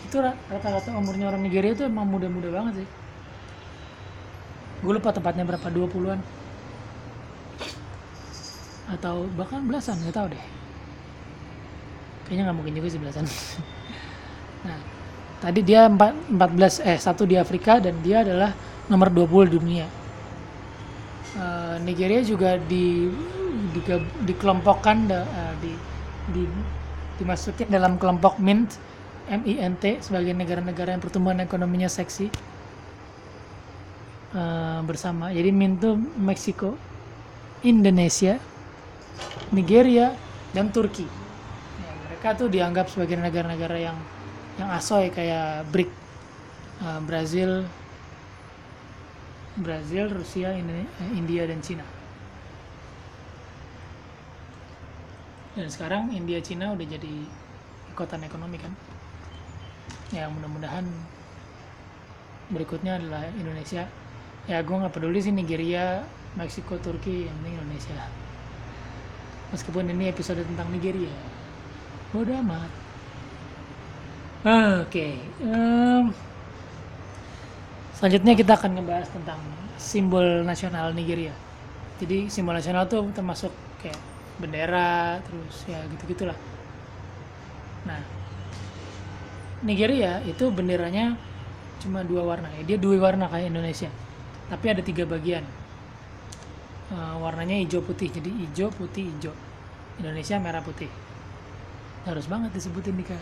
Itu 0.06 0.16
ra- 0.24 0.38
rata-rata 0.52 0.90
umurnya 1.00 1.26
orang 1.30 1.42
Nigeria 1.44 1.72
itu 1.76 1.82
emang 1.90 2.06
muda-muda 2.12 2.48
banget 2.56 2.74
sih. 2.84 2.88
Gue 4.82 4.92
lupa 4.96 5.10
tepatnya 5.16 5.44
berapa 5.48 5.66
20-an 5.74 6.20
atau 8.94 9.16
bahkan 9.38 9.60
belasan 9.68 9.96
nggak 10.00 10.16
tahu 10.18 10.26
deh 10.36 10.44
kayaknya 12.24 12.42
nggak 12.50 12.58
mungkin 12.58 12.74
juga 12.78 12.88
sih 12.92 13.00
belasan 13.02 13.26
nah 14.66 14.80
tadi 15.42 15.60
dia 15.68 15.80
empat- 15.90 16.18
14 16.30 16.74
eh 16.90 16.98
satu 17.00 17.22
di 17.30 17.36
Afrika 17.38 17.78
dan 17.84 18.00
dia 18.04 18.24
adalah 18.24 18.50
nomor 18.90 19.08
20 19.12 19.46
di 19.48 19.52
dunia 19.58 19.86
Eh, 21.34 21.76
Nigeria 21.82 22.22
juga 22.22 22.54
di, 22.62 23.10
di 23.74 23.80
dikelompokkan 24.22 24.96
da- 25.10 25.26
eh, 25.26 25.54
di, 25.58 25.72
di 26.30 26.42
dimasukin 27.18 27.66
dalam 27.70 27.98
kelompok 27.98 28.38
MINT 28.38 28.70
MINT 29.26 29.84
sebagai 30.06 30.30
negara-negara 30.34 30.94
yang 30.94 31.02
pertumbuhan 31.02 31.42
ekonominya 31.42 31.90
seksi 31.90 32.30
eh, 34.34 34.80
bersama. 34.88 35.30
Jadi 35.32 35.50
MINT 35.50 35.74
itu 35.80 35.90
Meksiko, 36.18 36.70
Indonesia, 37.64 38.40
Nigeria, 39.52 40.12
dan 40.52 40.70
Turki. 40.74 41.06
Mereka 42.24 42.40
tuh 42.40 42.48
dianggap 42.48 42.88
sebagai 42.88 43.20
negara-negara 43.20 43.76
yang 43.76 44.00
yang 44.56 44.72
asoy 44.72 45.12
kayak 45.12 45.68
BRIC, 45.68 45.92
Eh, 46.84 47.00
Brazil, 47.04 47.68
Brazil, 49.60 50.10
Rusia, 50.10 50.50
India, 51.12 51.44
dan 51.44 51.60
Cina. 51.62 51.84
Dan 55.54 55.68
sekarang 55.68 56.10
India, 56.16 56.40
Cina 56.40 56.72
udah 56.72 56.82
jadi 56.82 57.14
ikutan 57.92 58.24
ekonomi 58.26 58.58
kan. 58.58 58.72
Ya 60.10 60.26
mudah-mudahan 60.26 60.88
berikutnya 62.50 62.98
adalah 62.98 63.28
Indonesia. 63.38 63.86
Ya 64.50 64.64
gue 64.64 64.76
nggak 64.80 64.96
peduli 64.96 65.20
sih 65.22 65.30
Nigeria, 65.30 66.02
Meksiko, 66.34 66.80
Turki, 66.80 67.30
yang 67.30 67.36
penting 67.44 67.54
Indonesia. 67.62 68.00
Meskipun 69.54 69.92
ini 69.94 70.10
episode 70.10 70.42
tentang 70.42 70.72
Nigeria. 70.74 71.33
Bodoh 72.14 72.38
amat. 72.46 72.70
Oke. 74.86 75.18
Selanjutnya 77.98 78.38
kita 78.38 78.54
akan 78.54 78.78
ngebahas 78.78 79.10
tentang 79.10 79.42
simbol 79.74 80.46
nasional 80.46 80.94
Nigeria. 80.94 81.34
Jadi 81.98 82.30
simbol 82.30 82.54
nasional 82.54 82.86
tuh 82.86 83.10
termasuk 83.10 83.50
kayak 83.82 83.98
bendera, 84.38 85.18
terus 85.26 85.66
ya 85.66 85.82
gitu-gitulah. 85.90 86.38
Nah, 87.82 87.98
Nigeria 89.66 90.22
itu 90.22 90.54
benderanya 90.54 91.18
cuma 91.82 92.06
dua 92.06 92.22
warna 92.22 92.46
ya. 92.54 92.62
Dia 92.62 92.78
dua 92.78 92.94
warna 93.02 93.26
kayak 93.26 93.50
Indonesia. 93.50 93.90
Tapi 94.54 94.66
ada 94.70 94.86
tiga 94.86 95.02
bagian. 95.02 95.42
Eh, 96.94 97.14
warnanya 97.18 97.58
hijau 97.58 97.82
putih. 97.82 98.06
Jadi 98.06 98.30
hijau 98.30 98.70
putih 98.70 99.10
hijau. 99.10 99.34
Indonesia 99.98 100.38
merah 100.38 100.62
putih. 100.62 100.90
Harus 102.04 102.28
banget 102.28 102.52
disebutin 102.52 102.96
Dika. 103.00 103.16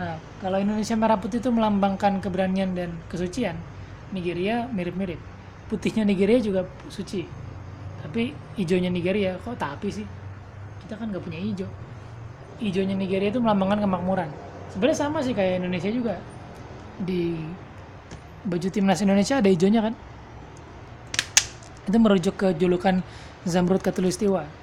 Nah, 0.00 0.16
kalau 0.40 0.56
Indonesia 0.56 0.96
merah 0.96 1.20
putih 1.20 1.42
itu 1.42 1.52
melambangkan 1.52 2.22
keberanian 2.22 2.72
dan 2.72 2.96
kesucian, 3.12 3.58
Nigeria 4.14 4.64
mirip-mirip. 4.70 5.18
Putihnya 5.68 6.08
Nigeria 6.08 6.40
juga 6.40 6.64
suci. 6.88 7.26
Tapi 8.00 8.32
hijaunya 8.56 8.88
Nigeria 8.88 9.36
kok 9.44 9.60
tapi 9.60 9.92
sih? 9.92 10.06
Kita 10.80 10.96
kan 10.96 11.12
nggak 11.12 11.20
punya 11.20 11.38
hijau. 11.38 11.68
Hijaunya 12.62 12.96
Nigeria 12.96 13.28
itu 13.28 13.40
melambangkan 13.42 13.84
kemakmuran. 13.84 14.30
Sebenarnya 14.72 14.98
sama 14.98 15.18
sih 15.20 15.36
kayak 15.36 15.60
Indonesia 15.60 15.90
juga. 15.92 16.14
Di 17.00 17.36
baju 18.46 18.68
timnas 18.72 19.04
Indonesia 19.04 19.42
ada 19.42 19.50
hijaunya 19.52 19.84
kan? 19.84 19.94
Itu 21.84 21.98
merujuk 22.00 22.34
ke 22.40 22.48
julukan 22.56 23.04
Zamrud 23.44 23.82
Katulistiwa. 23.82 24.59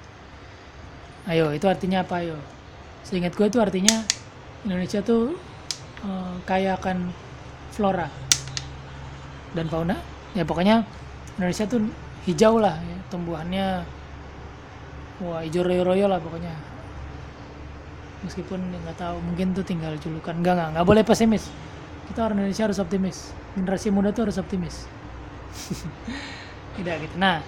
Ayo, 1.27 1.51
itu 1.51 1.67
artinya 1.67 2.07
apa 2.07 2.23
ayo? 2.23 2.39
Seingat 3.03 3.35
gue 3.35 3.47
itu 3.51 3.59
artinya 3.59 3.99
Indonesia 4.63 5.03
tuh 5.03 5.35
eh, 6.07 6.35
kaya 6.47 6.79
akan 6.79 7.11
flora 7.75 8.07
dan 9.51 9.67
fauna. 9.67 9.99
Ya 10.31 10.47
pokoknya 10.47 10.87
Indonesia 11.35 11.67
tuh 11.67 11.83
hijau 12.23 12.63
lah, 12.63 12.79
ya. 12.79 12.97
tumbuhannya 13.11 13.83
wah 15.19 15.43
hijau 15.43 15.67
royo-royo 15.67 16.07
lah 16.07 16.23
pokoknya. 16.23 16.55
Meskipun 18.23 18.63
ya 18.71 18.79
nggak 18.87 18.97
tahu, 18.97 19.17
mungkin 19.19 19.51
tuh 19.51 19.67
tinggal 19.67 19.99
julukan. 19.99 20.31
Enggak 20.31 20.55
enggak, 20.55 20.69
nggak 20.79 20.87
boleh 20.87 21.03
pesimis. 21.03 21.51
Kita 22.07 22.23
orang 22.23 22.39
Indonesia 22.39 22.71
harus 22.71 22.79
optimis. 22.79 23.35
Generasi 23.51 23.91
muda 23.91 24.15
tuh 24.15 24.31
harus 24.31 24.39
optimis. 24.39 24.87
Tidak 26.79 26.95
gitu. 27.03 27.15
Nah, 27.19 27.43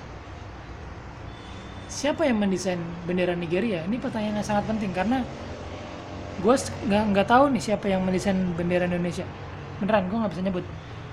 siapa 1.90 2.22
yang 2.24 2.38
mendesain 2.38 2.78
bendera 3.10 3.34
Nigeria? 3.34 3.84
Ini 3.84 3.98
pertanyaan 3.98 4.40
yang 4.40 4.48
sangat 4.48 4.70
penting 4.70 4.94
karena 4.94 5.26
gue 6.40 6.56
nggak 6.56 7.04
nggak 7.12 7.28
tahu 7.28 7.52
nih 7.52 7.62
siapa 7.66 7.90
yang 7.90 8.06
mendesain 8.06 8.38
bendera 8.54 8.86
Indonesia. 8.86 9.26
Beneran 9.82 10.08
gue 10.08 10.18
nggak 10.22 10.32
bisa 10.32 10.44
nyebut. 10.46 10.66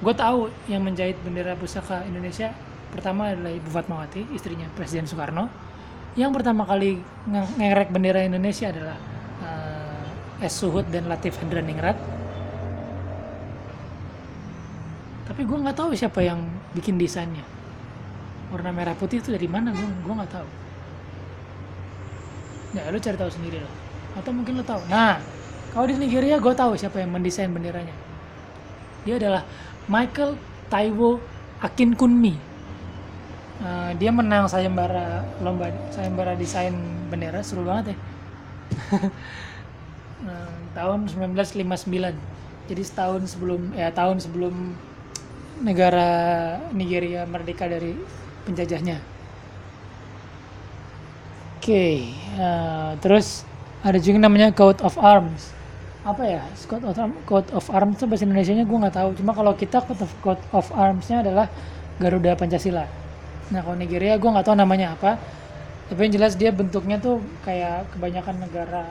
Gue 0.04 0.14
tahu 0.14 0.52
yang 0.68 0.84
menjahit 0.84 1.16
bendera 1.24 1.56
pusaka 1.56 2.04
Indonesia 2.04 2.52
pertama 2.92 3.32
adalah 3.32 3.50
Ibu 3.50 3.68
Fatmawati 3.72 4.28
istrinya 4.36 4.68
Presiden 4.76 5.08
Soekarno. 5.08 5.48
Yang 6.14 6.30
pertama 6.40 6.68
kali 6.68 7.00
nge- 7.26 7.52
ngerek 7.56 7.90
bendera 7.90 8.20
Indonesia 8.22 8.68
adalah 8.68 8.96
eh, 9.42 10.46
S. 10.46 10.60
Suhud 10.60 10.86
dan 10.92 11.08
Latif 11.08 11.40
Hendraningrat 11.40 11.96
tapi 15.26 15.42
gue 15.42 15.58
nggak 15.58 15.76
tahu 15.76 15.90
siapa 15.92 16.22
yang 16.22 16.38
bikin 16.70 16.96
desainnya. 16.96 17.42
Warna 18.54 18.70
merah 18.70 18.94
putih 18.94 19.18
itu 19.18 19.34
dari 19.34 19.50
mana 19.50 19.74
gue 19.74 19.84
gue 19.84 20.14
nggak 20.14 20.32
tahu 20.32 20.48
ya 22.76 22.92
lu 22.92 23.00
cari 23.00 23.16
tahu 23.16 23.32
sendiri 23.32 23.64
lah 23.64 23.72
atau 24.20 24.30
mungkin 24.32 24.60
lo 24.60 24.64
tahu. 24.64 24.84
Nah 24.92 25.20
kalau 25.72 25.86
di 25.88 25.96
Nigeria 25.96 26.36
gue 26.40 26.54
tahu 26.56 26.76
siapa 26.76 27.00
yang 27.00 27.12
mendesain 27.12 27.52
benderanya. 27.52 27.92
Dia 29.04 29.20
adalah 29.20 29.42
Michael 29.88 30.36
Taiwo 30.68 31.20
Akinkunmi. 31.60 32.34
Eh, 33.56 33.90
dia 33.96 34.12
menang 34.12 34.44
sayembara 34.48 35.24
lomba 35.40 35.72
sayembara 35.92 36.36
desain 36.36 36.72
bendera. 37.08 37.40
Seru 37.40 37.64
banget 37.64 37.92
ya. 37.92 37.96
Eh, 40.16 40.56
tahun 40.72 41.12
1959 41.12 41.92
jadi 42.72 42.82
setahun 42.82 43.36
sebelum 43.36 43.76
ya 43.76 43.92
tahun 43.92 44.16
sebelum 44.16 44.72
negara 45.60 46.08
Nigeria 46.72 47.28
merdeka 47.28 47.68
dari 47.68 47.92
penjajahnya 48.48 48.96
oke 51.66 51.82
eh, 52.38 52.90
terus 53.02 53.42
ada 53.82 53.98
juga 53.98 54.22
namanya 54.22 54.54
coat 54.54 54.78
of 54.86 54.94
arms. 55.02 55.50
Apa 56.06 56.22
ya? 56.22 56.42
Coat 56.70 56.86
of 56.86 56.94
arms 56.94 57.16
coat 57.26 57.46
of 57.50 57.66
arms 57.74 57.98
itu 57.98 58.06
bahasa 58.06 58.22
Indonesia 58.22 58.54
nya 58.54 58.62
gue 58.62 58.78
nggak 58.78 58.94
tahu. 58.94 59.10
Cuma 59.18 59.34
kalau 59.34 59.50
kita 59.58 59.82
coat 59.82 59.98
of, 59.98 60.12
coat 60.22 60.40
of 60.54 60.66
armsnya 60.74 61.26
adalah 61.26 61.50
Garuda 61.98 62.38
Pancasila. 62.38 62.86
Nah 63.50 63.60
kalau 63.66 63.74
Nigeria 63.74 64.14
gue 64.14 64.30
nggak 64.30 64.46
tahu 64.46 64.54
namanya 64.54 64.94
apa. 64.94 65.18
Tapi 65.90 65.98
yang 66.06 66.14
jelas 66.18 66.38
dia 66.38 66.54
bentuknya 66.54 67.02
tuh 67.02 67.18
kayak 67.42 67.90
kebanyakan 67.94 68.46
negara 68.46 68.86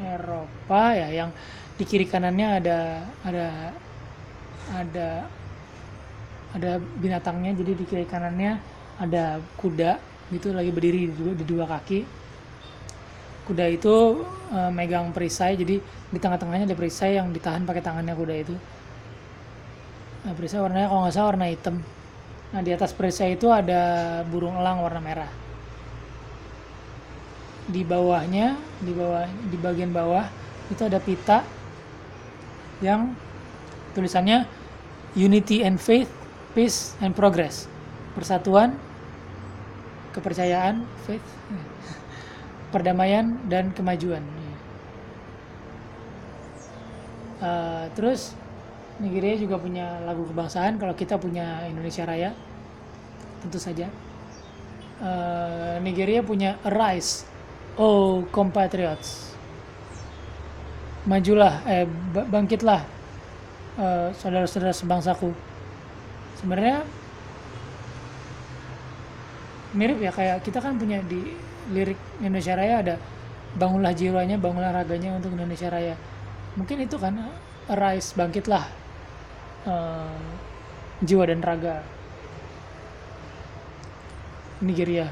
Eropa 0.00 0.96
ya 0.96 1.08
yang 1.12 1.32
di 1.76 1.84
kiri 1.84 2.04
kanannya 2.04 2.60
ada 2.60 2.78
ada 3.24 3.48
ada 4.72 5.08
ada 6.52 6.70
binatangnya. 7.00 7.56
Jadi 7.56 7.72
di 7.80 7.84
kiri 7.88 8.04
kanannya 8.04 8.60
ada 9.00 9.40
kuda 9.56 10.11
gitu 10.32 10.56
lagi 10.56 10.72
berdiri 10.72 11.12
di 11.12 11.14
dua, 11.14 11.32
di 11.36 11.44
dua 11.44 11.64
kaki. 11.68 12.00
Kuda 13.44 13.68
itu 13.68 14.24
eh, 14.54 14.70
megang 14.72 15.12
perisai 15.12 15.54
jadi 15.60 15.76
di 15.84 16.18
tengah-tengahnya 16.18 16.66
ada 16.72 16.76
perisai 16.78 17.20
yang 17.20 17.28
ditahan 17.30 17.68
pakai 17.68 17.82
tangannya 17.84 18.16
kuda 18.16 18.34
itu. 18.34 18.54
Nah, 20.22 20.32
perisai 20.38 20.62
warnanya 20.62 20.88
kalau 20.88 21.00
nggak 21.04 21.14
salah 21.14 21.28
warna 21.34 21.46
hitam. 21.50 21.76
Nah 22.52 22.60
di 22.60 22.70
atas 22.70 22.92
perisai 22.92 23.34
itu 23.34 23.48
ada 23.48 24.20
burung 24.28 24.60
elang 24.60 24.84
warna 24.84 25.00
merah. 25.00 25.30
Di 27.64 27.80
bawahnya 27.80 28.60
di 28.84 28.92
bawah 28.92 29.24
di 29.24 29.56
bagian 29.56 29.90
bawah 29.90 30.28
itu 30.68 30.82
ada 30.84 31.00
pita 31.00 31.40
yang 32.84 33.16
tulisannya 33.96 34.44
Unity 35.16 35.64
and 35.64 35.80
Faith, 35.80 36.12
Peace 36.52 36.92
and 37.00 37.16
Progress. 37.16 37.68
Persatuan, 38.12 38.76
kepercayaan, 40.12 40.84
faith, 41.08 41.24
perdamaian 42.70 43.36
dan 43.48 43.72
kemajuan. 43.72 44.22
Uh, 47.42 47.90
terus 47.98 48.38
Nigeria 49.02 49.34
juga 49.34 49.58
punya 49.58 49.98
lagu 50.06 50.22
kebangsaan. 50.22 50.78
Kalau 50.78 50.94
kita 50.94 51.18
punya 51.18 51.66
Indonesia 51.66 52.06
Raya, 52.06 52.30
tentu 53.42 53.58
saja. 53.58 53.90
Uh, 55.02 55.82
Nigeria 55.82 56.22
punya 56.22 56.54
Arise, 56.62 57.26
Oh 57.74 58.22
compatriots, 58.28 59.32
majulah, 61.08 61.64
eh 61.64 61.88
bangkitlah, 62.12 62.84
uh, 63.80 64.12
saudara-saudara 64.12 64.76
sebangsaku. 64.76 65.32
Sebenarnya 66.36 66.84
mirip 69.72 69.98
ya 70.00 70.12
kayak 70.12 70.44
kita 70.44 70.60
kan 70.60 70.76
punya 70.76 71.00
di 71.04 71.36
lirik 71.72 71.98
Indonesia 72.20 72.54
Raya 72.58 72.76
ada 72.82 72.94
bangunlah 73.56 73.92
jiwanya, 73.92 74.36
bangunlah 74.40 74.72
raganya 74.72 75.16
untuk 75.16 75.32
Indonesia 75.36 75.68
Raya. 75.68 75.94
Mungkin 76.56 76.84
itu 76.84 76.96
kan 76.96 77.16
arise 77.68 78.12
bangkitlah 78.16 78.64
uh, 79.68 80.16
jiwa 81.04 81.24
dan 81.28 81.40
raga 81.40 81.80
Nigeria. 84.62 85.08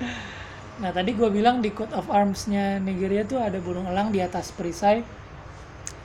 Nah 0.80 0.96
tadi 0.96 1.12
gue 1.12 1.28
bilang 1.28 1.60
di 1.60 1.76
coat 1.76 1.92
of 1.92 2.08
armsnya 2.08 2.80
Nigeria 2.80 3.20
tuh 3.28 3.36
ada 3.36 3.60
burung 3.60 3.84
elang 3.84 4.08
di 4.08 4.24
atas 4.24 4.48
perisai. 4.48 5.04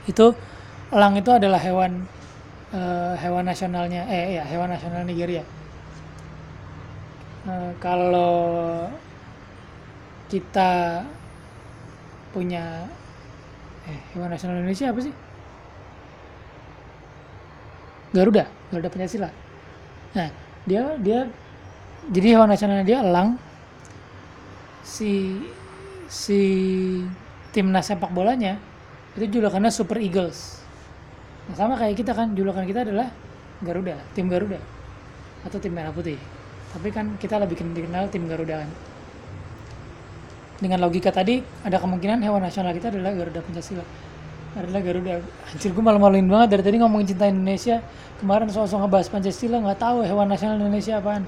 Itu 0.04 0.36
elang 0.92 1.16
itu 1.16 1.32
adalah 1.32 1.56
hewan 1.56 2.04
uh, 2.76 3.16
hewan 3.16 3.48
nasionalnya 3.48 4.04
eh 4.04 4.36
ya 4.36 4.44
hewan 4.44 4.68
nasional 4.68 5.08
Nigeria. 5.08 5.48
Uh, 7.46 7.70
kalau 7.78 8.90
kita 10.26 11.06
punya 12.34 12.90
eh 13.86 14.00
hewan 14.10 14.34
nasional 14.34 14.58
Indonesia 14.58 14.90
apa 14.90 14.98
sih? 14.98 15.14
Garuda, 18.10 18.50
Garuda 18.74 18.90
Pancasila. 18.90 19.30
Nah, 20.18 20.28
dia 20.66 20.98
dia 20.98 21.30
jadi 22.10 22.34
hewan 22.34 22.50
nasionalnya 22.50 22.82
dia 22.82 22.98
elang 23.06 23.38
si 24.82 25.38
si 26.10 26.42
timnas 27.54 27.86
sepak 27.86 28.10
bolanya 28.10 28.58
itu 29.14 29.38
julukannya 29.38 29.70
Super 29.70 30.02
Eagles. 30.02 30.66
Nah, 31.46 31.54
sama 31.54 31.78
kayak 31.78 31.94
kita 31.94 32.10
kan 32.10 32.34
julukan 32.34 32.66
kita 32.66 32.82
adalah 32.82 33.06
Garuda, 33.62 34.02
tim 34.18 34.26
Garuda 34.26 34.58
atau 35.46 35.62
tim 35.62 35.70
Merah 35.70 35.94
Putih. 35.94 36.18
Tapi 36.76 36.88
kan 36.92 37.16
kita 37.16 37.40
lebih 37.40 37.56
dikenal 37.56 38.12
tim 38.12 38.28
Garuda 38.28 38.64
kan. 38.64 38.70
Dengan 40.60 40.84
logika 40.84 41.08
tadi 41.08 41.40
ada 41.64 41.80
kemungkinan 41.80 42.20
hewan 42.20 42.44
nasional 42.44 42.76
kita 42.76 42.92
adalah 42.92 43.16
Garuda 43.16 43.40
Pancasila. 43.40 43.84
Adalah 44.56 44.80
Garuda. 44.84 45.12
Anjir 45.52 45.72
gue 45.72 45.84
malu-maluin 45.84 46.28
banget 46.28 46.48
dari 46.56 46.62
tadi 46.64 46.76
ngomongin 46.80 47.16
cinta 47.16 47.24
Indonesia. 47.28 47.80
Kemarin 48.20 48.52
soal-soal 48.52 48.84
ngebahas 48.84 49.08
Pancasila 49.08 49.56
nggak 49.64 49.80
tahu 49.80 50.04
hewan 50.04 50.28
nasional 50.28 50.60
Indonesia 50.60 51.00
apaan. 51.00 51.24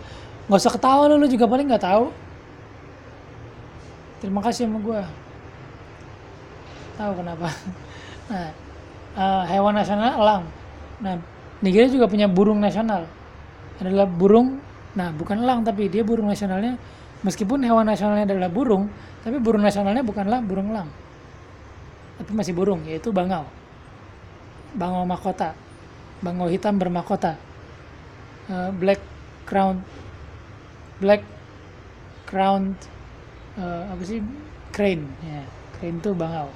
Nggak 0.49 0.61
usah 0.61 0.73
ketawa 0.73 1.09
lu, 1.09 1.17
lu 1.21 1.29
juga 1.29 1.49
paling 1.49 1.69
nggak 1.69 1.85
tahu 1.85 2.29
terima 4.19 4.43
kasih 4.43 4.67
sama 4.67 4.79
gue 4.83 5.01
tahu 6.99 7.13
kenapa 7.15 7.49
nah 8.31 8.49
uh, 9.15 9.43
hewan 9.47 9.75
nasional 9.79 10.11
elang 10.19 10.43
nah 10.99 11.15
Nigeria 11.63 11.91
juga 11.91 12.07
punya 12.11 12.27
burung 12.27 12.59
nasional 12.59 13.07
adalah 13.79 14.07
burung 14.07 14.59
nah 14.97 15.13
bukan 15.13 15.45
elang 15.45 15.61
tapi 15.67 15.93
dia 15.93 16.01
burung 16.01 16.33
nasionalnya 16.33 16.79
meskipun 17.21 17.61
hewan 17.67 17.85
nasionalnya 17.85 18.33
adalah 18.33 18.49
burung 18.49 18.89
tapi 19.29 19.37
burung 19.43 19.61
nasionalnya 19.61 20.01
bukanlah 20.07 20.41
burung 20.41 20.71
elang. 20.73 20.89
Tapi 22.19 22.31
masih 22.35 22.55
burung 22.55 22.81
yaitu 22.87 23.11
bangau. 23.11 23.47
Bangau 24.73 25.05
mahkota. 25.05 25.55
Bangau 26.23 26.49
hitam 26.51 26.79
bermahkota. 26.79 27.37
Uh, 28.49 28.73
black 28.73 28.97
crown 29.45 29.85
black 30.97 31.21
crown 32.25 32.73
uh, 33.61 33.93
apa 33.93 34.03
sih? 34.07 34.25
Crane 34.73 35.05
ya. 35.21 35.43
Crane 35.79 35.99
tuh 36.01 36.15
bangau. 36.15 36.49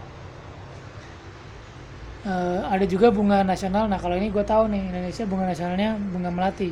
Uh, 2.22 2.62
ada 2.70 2.86
juga 2.86 3.10
bunga 3.10 3.42
nasional. 3.42 3.90
Nah 3.90 3.98
kalau 3.98 4.14
ini 4.14 4.30
gue 4.30 4.44
tahu 4.46 4.70
nih 4.70 4.82
Indonesia 4.96 5.24
bunga 5.26 5.44
nasionalnya 5.50 5.98
bunga 5.98 6.30
melati 6.30 6.70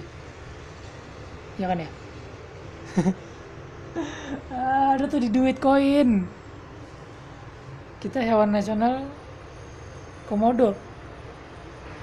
ya 1.61 1.68
kan 1.68 1.84
ya? 1.84 1.90
Ada 4.96 5.04
tuh 5.04 5.20
di 5.20 5.28
duit 5.28 5.61
koin. 5.61 6.24
Kita 8.00 8.24
hewan 8.24 8.56
nasional 8.56 9.04
komodo. 10.24 10.72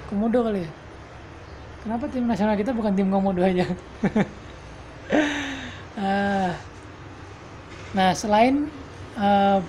Komodo 0.06 0.46
kali 0.46 0.62
ya? 0.62 0.70
Kenapa 1.82 2.06
tim 2.06 2.30
nasional 2.30 2.54
kita 2.54 2.70
bukan 2.70 2.94
tim 2.94 3.10
komodo 3.10 3.42
aja? 3.42 3.66
Uh, 5.98 6.54
Nah, 7.96 8.12
selain 8.12 8.68
uh, 9.16 9.60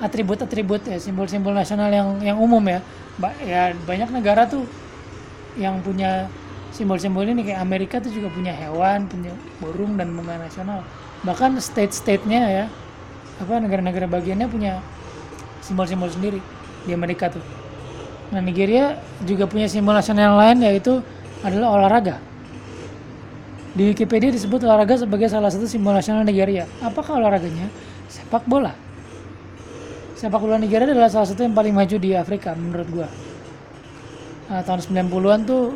atribut-atribut 0.00 0.88
ya 0.88 0.96
simbol-simbol 0.96 1.52
nasional 1.52 1.92
yang 1.92 2.16
yang 2.24 2.38
umum 2.40 2.64
ya, 2.64 2.80
ba 3.20 3.28
ya 3.44 3.76
banyak 3.84 4.08
negara 4.08 4.48
tuh 4.48 4.64
yang 5.60 5.84
punya 5.84 6.32
simbol-simbol 6.72 7.24
ini 7.28 7.44
kayak 7.46 7.60
Amerika 7.60 8.00
tuh 8.00 8.10
juga 8.10 8.32
punya 8.32 8.52
hewan, 8.56 9.06
punya 9.06 9.32
burung 9.60 9.94
dan 10.00 10.10
bunga 10.16 10.40
nasional. 10.40 10.80
Bahkan 11.22 11.60
state-state-nya 11.60 12.40
ya, 12.48 12.64
apa 13.38 13.60
negara-negara 13.62 14.08
bagiannya 14.08 14.48
punya 14.48 14.80
simbol-simbol 15.62 16.10
sendiri 16.10 16.40
di 16.88 16.90
Amerika 16.96 17.30
tuh. 17.30 17.44
Nah, 18.32 18.40
Nigeria 18.40 18.96
juga 19.28 19.44
punya 19.44 19.68
simbol 19.68 19.92
nasional 19.92 20.40
lain 20.40 20.64
yaitu 20.64 21.04
adalah 21.44 21.76
olahraga 21.76 22.16
di 23.72 23.88
Wikipedia 23.88 24.28
disebut 24.28 24.68
olahraga 24.68 25.00
sebagai 25.00 25.32
salah 25.32 25.48
satu 25.48 25.64
simbol 25.64 25.96
nasional 25.96 26.28
Nigeria. 26.28 26.68
Apakah 26.84 27.16
olahraganya? 27.16 27.72
Sepak 28.12 28.44
bola. 28.44 28.76
Sepak 30.12 30.44
bola 30.44 30.60
Nigeria 30.60 30.92
adalah 30.92 31.08
salah 31.08 31.24
satu 31.24 31.40
yang 31.40 31.56
paling 31.56 31.72
maju 31.72 31.96
di 31.96 32.12
Afrika 32.12 32.52
menurut 32.52 32.88
gua. 32.92 33.08
Nah, 34.52 34.60
tahun 34.60 35.08
90-an 35.08 35.40
tuh 35.48 35.72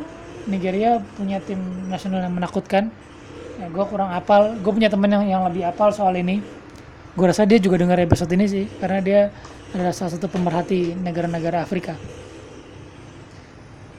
Nigeria 0.46 1.02
punya 1.18 1.42
tim 1.42 1.58
nasional 1.90 2.22
yang 2.22 2.34
menakutkan. 2.34 2.90
Ya, 3.58 3.66
gue 3.70 3.84
kurang 3.86 4.14
apal. 4.14 4.54
Gue 4.62 4.72
punya 4.72 4.90
temen 4.90 5.10
yang, 5.10 5.24
yang 5.26 5.42
lebih 5.46 5.66
apal 5.66 5.90
soal 5.90 6.14
ini. 6.14 6.42
Gue 7.16 7.26
rasa 7.26 7.48
dia 7.48 7.58
juga 7.58 7.80
dengar 7.80 7.98
episode 7.98 8.30
ini 8.36 8.46
sih, 8.46 8.64
karena 8.78 9.00
dia 9.00 9.20
adalah 9.72 9.96
salah 9.96 10.12
satu 10.14 10.28
pemerhati 10.28 10.94
negara-negara 10.94 11.64
Afrika. 11.64 11.96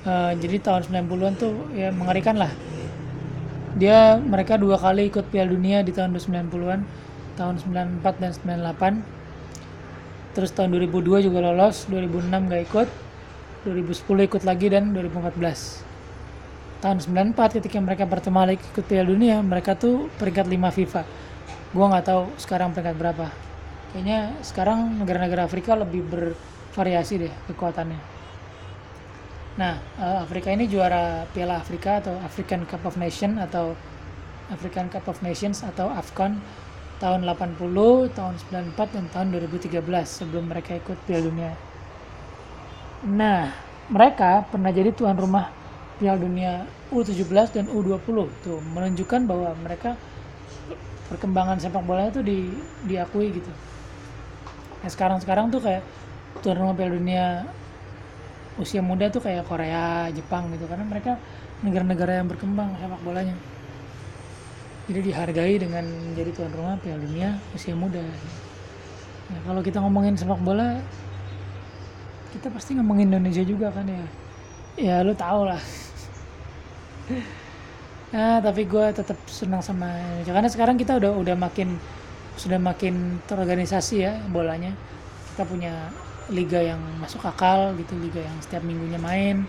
Uh, 0.08 0.32
jadi 0.40 0.64
tahun 0.64 0.88
90-an 0.88 1.34
tuh 1.36 1.52
ya 1.76 1.92
mengerikan 1.92 2.40
lah 2.40 2.48
dia 3.78 4.18
mereka 4.18 4.58
dua 4.58 4.82
kali 4.82 5.14
ikut 5.14 5.30
Piala 5.30 5.54
Dunia 5.54 5.86
di 5.86 5.94
tahun 5.94 6.18
90-an 6.18 6.82
tahun 7.38 7.56
94 8.02 8.18
dan 8.18 8.34
98 8.34 10.34
terus 10.34 10.50
tahun 10.50 10.74
2002 10.74 11.30
juga 11.30 11.46
lolos 11.46 11.86
2006 11.86 12.50
gak 12.50 12.62
ikut 12.74 12.90
2010 13.70 14.30
ikut 14.34 14.44
lagi 14.50 14.74
dan 14.74 14.98
2014 14.98 15.87
tahun 16.78 17.02
94 17.02 17.58
ketika 17.62 17.78
mereka 17.82 18.06
pertama 18.06 18.46
kali 18.46 18.62
ikut 18.62 18.86
Piala 18.86 19.10
Dunia 19.10 19.42
mereka 19.42 19.74
tuh 19.74 20.10
peringkat 20.22 20.46
5 20.46 20.78
FIFA. 20.78 21.02
Gua 21.74 21.86
nggak 21.90 22.06
tahu 22.06 22.24
sekarang 22.38 22.72
peringkat 22.74 22.96
berapa. 22.96 23.28
Kayaknya 23.92 24.38
sekarang 24.46 25.02
negara-negara 25.02 25.50
Afrika 25.50 25.74
lebih 25.74 26.06
bervariasi 26.06 27.28
deh 27.28 27.34
kekuatannya. 27.50 28.00
Nah, 29.58 29.82
uh, 29.98 30.22
Afrika 30.22 30.54
ini 30.54 30.70
juara 30.70 31.26
Piala 31.34 31.58
Afrika 31.58 31.98
atau 31.98 32.14
African 32.22 32.70
Cup 32.70 32.86
of 32.86 32.94
Nations 32.94 33.42
atau 33.42 33.74
African 34.54 34.86
Cup 34.94 35.10
of 35.10 35.18
Nations 35.26 35.66
atau 35.66 35.90
AFCON 35.90 36.38
tahun 37.02 37.26
80, 37.26 38.14
tahun 38.14 38.34
94 38.78 38.94
dan 38.94 39.06
tahun 39.10 39.28
2013 39.34 39.82
sebelum 40.06 40.46
mereka 40.54 40.78
ikut 40.78 40.98
Piala 41.10 41.26
Dunia. 41.26 41.52
Nah, 43.10 43.50
mereka 43.90 44.46
pernah 44.46 44.70
jadi 44.70 44.94
tuan 44.94 45.18
rumah 45.18 45.50
Piala 45.98 46.22
Dunia 46.22 46.64
U17 46.94 47.28
dan 47.54 47.66
U20 47.68 48.30
tuh 48.46 48.62
menunjukkan 48.74 49.26
bahwa 49.26 49.52
mereka 49.66 49.98
perkembangan 51.10 51.58
sepak 51.58 51.84
bola 51.84 52.12
itu 52.12 52.22
di, 52.22 52.52
diakui 52.86 53.34
gitu. 53.34 53.52
Nah, 54.84 54.90
sekarang-sekarang 54.90 55.50
tuh 55.50 55.64
kayak 55.64 55.82
tuan 56.46 56.58
rumah 56.60 56.78
Piala 56.78 56.94
Dunia 56.96 57.26
usia 58.58 58.82
muda 58.82 59.10
tuh 59.10 59.22
kayak 59.22 59.46
Korea, 59.46 60.10
Jepang 60.14 60.50
gitu 60.54 60.66
karena 60.66 60.86
mereka 60.86 61.18
negara-negara 61.66 62.22
yang 62.22 62.28
berkembang 62.30 62.78
sepak 62.78 63.02
bolanya. 63.02 63.36
Jadi 64.88 65.12
dihargai 65.12 65.56
dengan 65.60 65.84
menjadi 65.84 66.32
tuan 66.32 66.52
rumah 66.54 66.76
Piala 66.80 67.02
Dunia 67.02 67.42
usia 67.58 67.74
muda. 67.74 68.04
Nah, 69.28 69.40
kalau 69.44 69.62
kita 69.66 69.82
ngomongin 69.82 70.16
sepak 70.16 70.40
bola 70.40 70.80
kita 72.38 72.54
pasti 72.54 72.76
ngomongin 72.78 73.10
Indonesia 73.10 73.42
juga 73.42 73.74
kan 73.74 73.88
ya 73.88 74.06
ya 74.78 74.96
lu 75.02 75.18
tau 75.18 75.48
lah 75.48 75.58
nah 78.08 78.40
tapi 78.46 78.64
gue 78.68 78.86
tetap 78.96 79.20
senang 79.28 79.64
sama 79.64 79.88
Indonesia 79.92 80.34
karena 80.36 80.50
sekarang 80.52 80.76
kita 80.80 80.96
udah 81.00 81.12
udah 81.16 81.36
makin 81.36 81.76
sudah 82.38 82.62
makin 82.62 83.18
terorganisasi 83.26 83.96
ya 84.06 84.14
bolanya. 84.30 84.72
Kita 85.34 85.44
punya 85.44 85.74
liga 86.30 86.62
yang 86.62 86.80
masuk 87.02 87.26
akal 87.26 87.74
gitu 87.82 87.98
liga 87.98 88.22
yang 88.22 88.38
setiap 88.40 88.62
minggunya 88.62 89.02
main. 89.02 89.44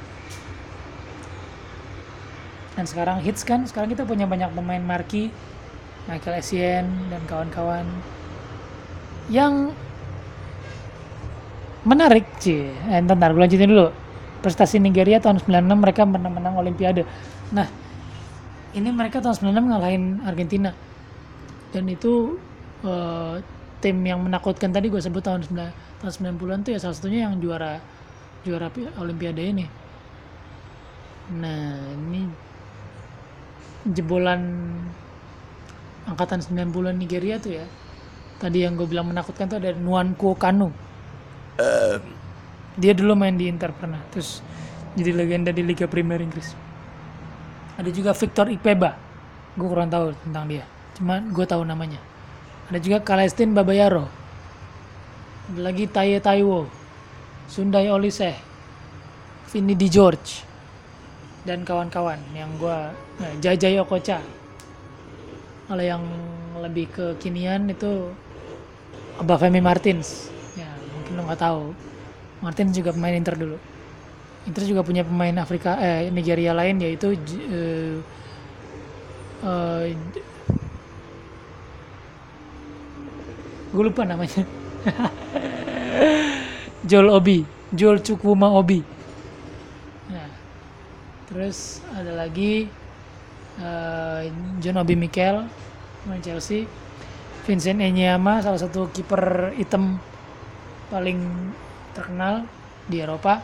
Dan 2.74 2.84
sekarang 2.88 3.20
hits 3.20 3.44
kan 3.44 3.68
sekarang 3.68 3.92
kita 3.92 4.08
punya 4.08 4.24
banyak 4.24 4.48
pemain 4.56 4.80
marki 4.80 5.28
Michael 6.08 6.40
Essien 6.40 6.88
dan 7.12 7.22
kawan-kawan. 7.28 7.84
Yang 9.28 9.76
menarik 11.84 12.24
sih 12.40 12.72
eh, 12.72 13.04
ntar 13.04 13.36
gue 13.36 13.40
lanjutin 13.44 13.68
dulu. 13.68 13.92
Prestasi 14.40 14.80
Nigeria 14.80 15.20
tahun 15.20 15.44
96 15.44 15.76
mereka 15.76 16.06
menang-menang 16.08 16.56
Olimpiade 16.56 17.04
nah 17.54 17.68
ini 18.76 18.88
mereka 18.92 19.24
tahun 19.24 19.52
96 19.52 19.70
ngalahin 19.72 20.04
Argentina. 20.24 20.70
Dan 21.72 21.88
itu 21.88 22.36
eh, 22.84 23.34
tim 23.80 23.96
yang 24.04 24.20
menakutkan 24.24 24.72
tadi 24.72 24.88
gue 24.92 25.00
sebut 25.00 25.22
tahun 25.24 25.44
9 25.44 26.00
tahun 26.04 26.12
90-an 26.38 26.60
tuh 26.66 26.72
ya 26.76 26.78
salah 26.80 26.96
satunya 26.96 27.26
yang 27.28 27.40
juara 27.42 27.80
juara 28.44 28.68
pi- 28.72 28.92
Olimpiade 29.00 29.42
ini. 29.44 29.66
Nah 31.36 31.76
ini 31.96 32.22
jebolan 33.88 34.42
angkatan 36.08 36.40
90-an 36.40 36.96
Nigeria 36.96 37.36
tuh 37.40 37.52
ya. 37.60 37.66
Tadi 38.38 38.62
yang 38.62 38.78
gue 38.78 38.86
bilang 38.86 39.10
menakutkan 39.10 39.50
tuh 39.50 39.58
ada 39.58 39.74
Nwankwo 39.74 40.38
Kanu 40.38 40.70
dia 42.78 42.94
dulu 42.94 43.18
main 43.18 43.34
di 43.34 43.50
Inter 43.50 43.74
pernah 43.74 43.98
terus 44.14 44.38
jadi 44.94 45.10
legenda 45.10 45.50
di 45.50 45.66
Liga 45.66 45.90
Primer 45.90 46.22
Inggris 46.22 46.54
ada 47.78 47.90
juga 47.94 48.10
Victor 48.10 48.50
Ikpeba 48.50 49.08
gue 49.58 49.66
kurang 49.66 49.90
tahu 49.90 50.14
tentang 50.22 50.46
dia. 50.46 50.64
Cuma 50.94 51.18
gue 51.18 51.46
tahu 51.46 51.66
namanya. 51.66 51.98
Ada 52.70 52.78
juga 52.78 52.98
Kalestin 53.02 53.50
Babayaro. 53.54 54.06
Ada 55.50 55.60
lagi 55.66 55.90
Taye 55.90 56.22
Taiwo. 56.22 56.70
Sundai 57.50 57.90
Olise. 57.90 58.38
Vini 59.50 59.74
Di 59.74 59.90
George. 59.90 60.46
Dan 61.42 61.66
kawan-kawan 61.66 62.22
yang 62.38 62.54
gue 62.54 62.78
nah, 62.94 63.32
Jajay 63.42 63.82
Okocha. 63.82 64.22
Kalau 65.66 65.82
yang 65.82 66.02
lebih 66.62 66.86
kekinian 66.94 67.66
itu 67.66 68.14
Obafemi 69.18 69.58
Martins. 69.58 70.30
Ya 70.54 70.70
mungkin 70.94 71.18
lo 71.18 71.22
nggak 71.26 71.42
tahu. 71.42 71.74
Martins 72.46 72.70
juga 72.70 72.94
pemain 72.94 73.18
Inter 73.18 73.34
dulu 73.34 73.58
Inter 74.48 74.64
juga 74.64 74.80
punya 74.80 75.04
pemain 75.04 75.36
Afrika 75.36 75.76
eh 75.76 76.08
Nigeria 76.08 76.56
lain 76.56 76.80
yaitu 76.80 77.12
J- 77.20 77.44
eh, 77.52 77.96
eh, 79.44 79.84
gue 83.68 83.82
lupa 83.84 84.08
namanya. 84.08 84.40
Joel 86.88 87.12
Obi 87.12 87.44
Joel 87.76 88.00
Chukwuma 88.00 88.48
Obi. 88.56 88.80
Nah, 90.08 90.32
terus 91.28 91.84
ada 91.92 92.16
lagi 92.16 92.64
eh, 93.60 94.20
John 94.64 94.80
Obi 94.80 94.96
Mikel 94.96 95.44
pemain 96.04 96.22
Chelsea. 96.24 96.64
Vincent 97.44 97.80
Enyama 97.80 98.44
salah 98.44 98.60
satu 98.60 98.92
kiper 98.92 99.52
hitam 99.56 99.96
paling 100.92 101.20
terkenal 101.96 102.44
di 102.88 103.00
Eropa 103.00 103.40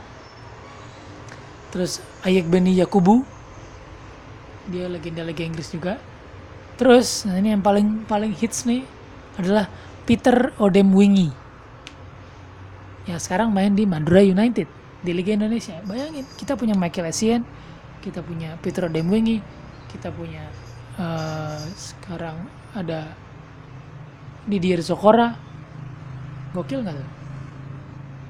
terus 1.74 1.98
Ayek 2.22 2.46
Beni 2.46 2.78
Yakubu. 2.78 3.26
Dia 4.70 4.86
legenda-legenda 4.86 5.58
Inggris 5.58 5.74
juga. 5.74 5.98
Terus 6.78 7.26
nah 7.26 7.34
ini 7.34 7.50
yang 7.50 7.62
paling 7.66 8.06
paling 8.06 8.30
hits 8.30 8.62
nih 8.62 8.86
adalah 9.34 9.66
Peter 10.06 10.54
Odemwingie 10.62 11.34
yang 13.04 13.20
sekarang 13.20 13.52
main 13.52 13.74
di 13.74 13.84
Madura 13.84 14.22
United 14.22 14.70
di 15.04 15.10
Liga 15.12 15.34
Indonesia. 15.34 15.76
Bayangin 15.84 16.24
kita 16.38 16.54
punya 16.54 16.78
Michael 16.78 17.10
Essien 17.10 17.42
kita 18.00 18.22
punya 18.22 18.54
Peter 18.62 18.86
Odemwingie 18.86 19.42
kita 19.90 20.14
punya 20.14 20.46
eh, 20.96 21.60
sekarang 21.74 22.46
ada 22.74 23.10
Didier 24.46 24.78
Sokora 24.80 25.34
gokil 26.54 26.86
nggak 26.86 26.96
tuh? 26.96 27.10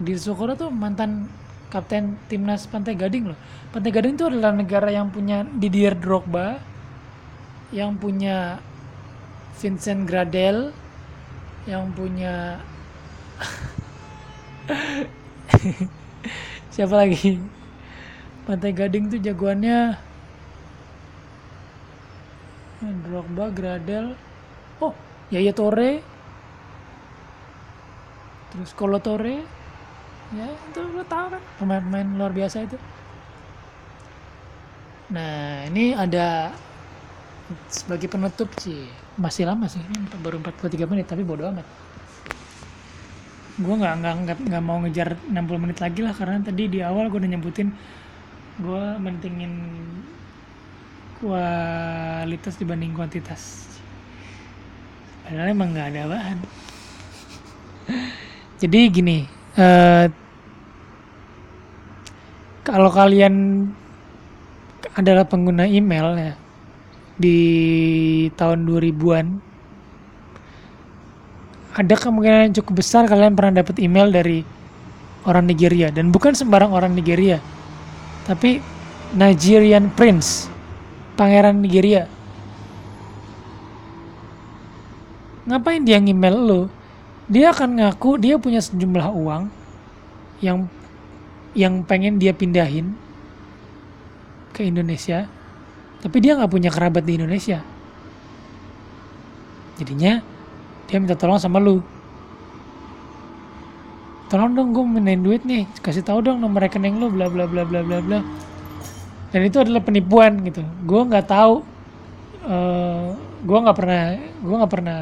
Didier 0.00 0.20
Sokora 0.20 0.52
tuh 0.56 0.72
mantan 0.72 1.28
kapten 1.74 2.14
timnas 2.30 2.70
Pantai 2.70 2.94
Gading 2.94 3.34
loh. 3.34 3.38
Pantai 3.74 3.90
Gading 3.90 4.14
itu 4.14 4.30
adalah 4.30 4.54
negara 4.54 4.94
yang 4.94 5.10
punya 5.10 5.42
Didier 5.42 5.98
Drogba 5.98 6.62
yang 7.74 7.98
punya 7.98 8.62
Vincent 9.58 10.06
Gradel 10.06 10.70
yang 11.66 11.90
punya 11.90 12.62
siapa 16.74 17.02
lagi? 17.02 17.42
Pantai 18.46 18.70
Gading 18.70 19.10
tuh 19.10 19.18
jagoannya 19.18 19.98
Drogba, 22.84 23.48
Gradel, 23.48 24.12
oh 24.84 24.92
Yaya 25.32 25.56
Tore, 25.56 26.04
terus 28.52 28.76
Kolo 28.76 29.00
Tore, 29.00 29.40
ya 30.32 30.46
itu 30.48 30.80
lo 30.80 31.04
tau 31.04 31.28
kan 31.28 31.42
pemain-pemain 31.60 32.08
luar 32.16 32.32
biasa 32.32 32.64
itu. 32.64 32.80
Nah 35.12 35.68
ini 35.68 35.92
ada 35.92 36.48
sebagai 37.68 38.08
penutup 38.08 38.48
sih 38.56 38.88
masih 39.20 39.44
lama 39.44 39.68
sih 39.68 39.78
ini 39.78 40.08
baru 40.24 40.40
43 40.40 40.88
menit 40.88 41.06
tapi 41.06 41.20
bodo 41.20 41.44
amat. 41.52 41.66
Gue 43.60 43.74
nggak 43.76 43.94
nggak 44.00 44.38
nggak 44.48 44.64
mau 44.64 44.80
ngejar 44.82 45.14
60 45.28 45.62
menit 45.62 45.78
lagi 45.78 46.00
lah 46.00 46.16
karena 46.16 46.40
tadi 46.40 46.72
di 46.72 46.80
awal 46.80 47.12
gue 47.12 47.20
udah 47.20 47.30
nyebutin 47.30 47.68
gue 48.58 48.84
mentingin 48.98 49.52
kualitas 51.20 52.56
dibanding 52.56 52.96
kuantitas. 52.96 53.76
Padahal 55.22 55.52
emang 55.52 55.70
nggak 55.70 55.88
ada 55.94 56.02
bahan. 56.10 56.38
Jadi 58.64 58.80
gini 58.88 59.43
eh, 59.58 60.06
kalau 62.64 62.90
kalian 62.90 63.68
adalah 64.94 65.26
pengguna 65.26 65.66
email 65.66 66.14
ya 66.16 66.34
di 67.14 67.38
tahun 68.34 68.66
2000-an 68.66 69.26
ada 71.74 71.94
kemungkinan 71.98 72.50
yang 72.50 72.54
cukup 72.62 72.82
besar 72.82 73.06
kalian 73.10 73.34
pernah 73.34 73.62
dapat 73.62 73.82
email 73.82 74.06
dari 74.14 74.46
orang 75.26 75.50
Nigeria. 75.50 75.90
Dan 75.90 76.14
bukan 76.14 76.30
sembarang 76.36 76.70
orang 76.70 76.94
Nigeria 76.94 77.42
tapi 78.24 78.62
Nigerian 79.12 79.92
Prince 79.92 80.48
pangeran 81.18 81.60
Nigeria. 81.60 82.08
Ngapain 85.44 85.84
dia 85.84 86.00
ngemail 86.00 86.36
lo 86.40 86.62
dia 87.30 87.52
akan 87.52 87.80
ngaku 87.80 88.20
dia 88.20 88.36
punya 88.36 88.60
sejumlah 88.60 89.08
uang 89.14 89.48
yang 90.44 90.68
yang 91.56 91.86
pengen 91.86 92.20
dia 92.20 92.34
pindahin 92.36 92.92
ke 94.52 94.66
Indonesia 94.66 95.30
tapi 96.04 96.20
dia 96.20 96.36
nggak 96.36 96.52
punya 96.52 96.68
kerabat 96.68 97.00
di 97.00 97.16
Indonesia. 97.16 97.64
Jadinya 99.80 100.20
dia 100.84 100.96
minta 101.00 101.16
tolong 101.16 101.40
sama 101.40 101.56
lu. 101.56 101.80
Tolong 104.28 104.52
dong 104.52 104.76
gue 104.76 104.84
mindahin 104.84 105.24
duit 105.24 105.48
nih. 105.48 105.64
Kasih 105.80 106.04
tahu 106.04 106.20
dong 106.20 106.44
nomor 106.44 106.60
rekening 106.60 107.00
lu 107.00 107.08
bla 107.08 107.32
bla 107.32 107.48
bla 107.48 107.64
bla 107.64 107.80
bla 107.80 108.04
bla. 108.04 108.20
Dan 109.32 109.48
itu 109.48 109.64
adalah 109.64 109.80
penipuan 109.80 110.44
gitu. 110.44 110.60
Gue 110.84 111.00
nggak 111.08 111.24
tahu 111.24 111.64
eh 112.44 113.16
gue 113.40 113.58
nggak 113.64 113.76
pernah 113.80 114.02
gue 114.20 114.56
nggak 114.60 114.72
pernah 114.76 115.00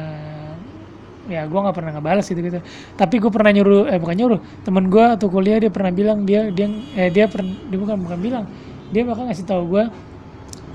ya 1.31 1.47
gue 1.47 1.55
nggak 1.55 1.75
pernah 1.75 1.91
ngebales 1.95 2.25
gitu 2.27 2.39
gitu. 2.43 2.59
Tapi 2.99 3.15
gue 3.19 3.31
pernah 3.31 3.51
nyuruh 3.55 3.87
eh 3.87 3.99
bukan 3.99 4.15
nyuruh 4.15 4.39
temen 4.67 4.91
gue 4.91 5.05
atau 5.15 5.27
kuliah 5.31 5.57
dia 5.59 5.71
pernah 5.71 5.91
bilang 5.95 6.27
dia 6.27 6.51
dia 6.51 6.67
eh 6.99 7.09
dia 7.11 7.25
pernah 7.31 7.55
dia 7.71 7.77
bukan 7.79 7.95
bukan 8.03 8.19
bilang 8.19 8.45
dia 8.91 9.01
bakal 9.07 9.25
ngasih 9.31 9.45
tahu 9.47 9.61
gue 9.71 9.83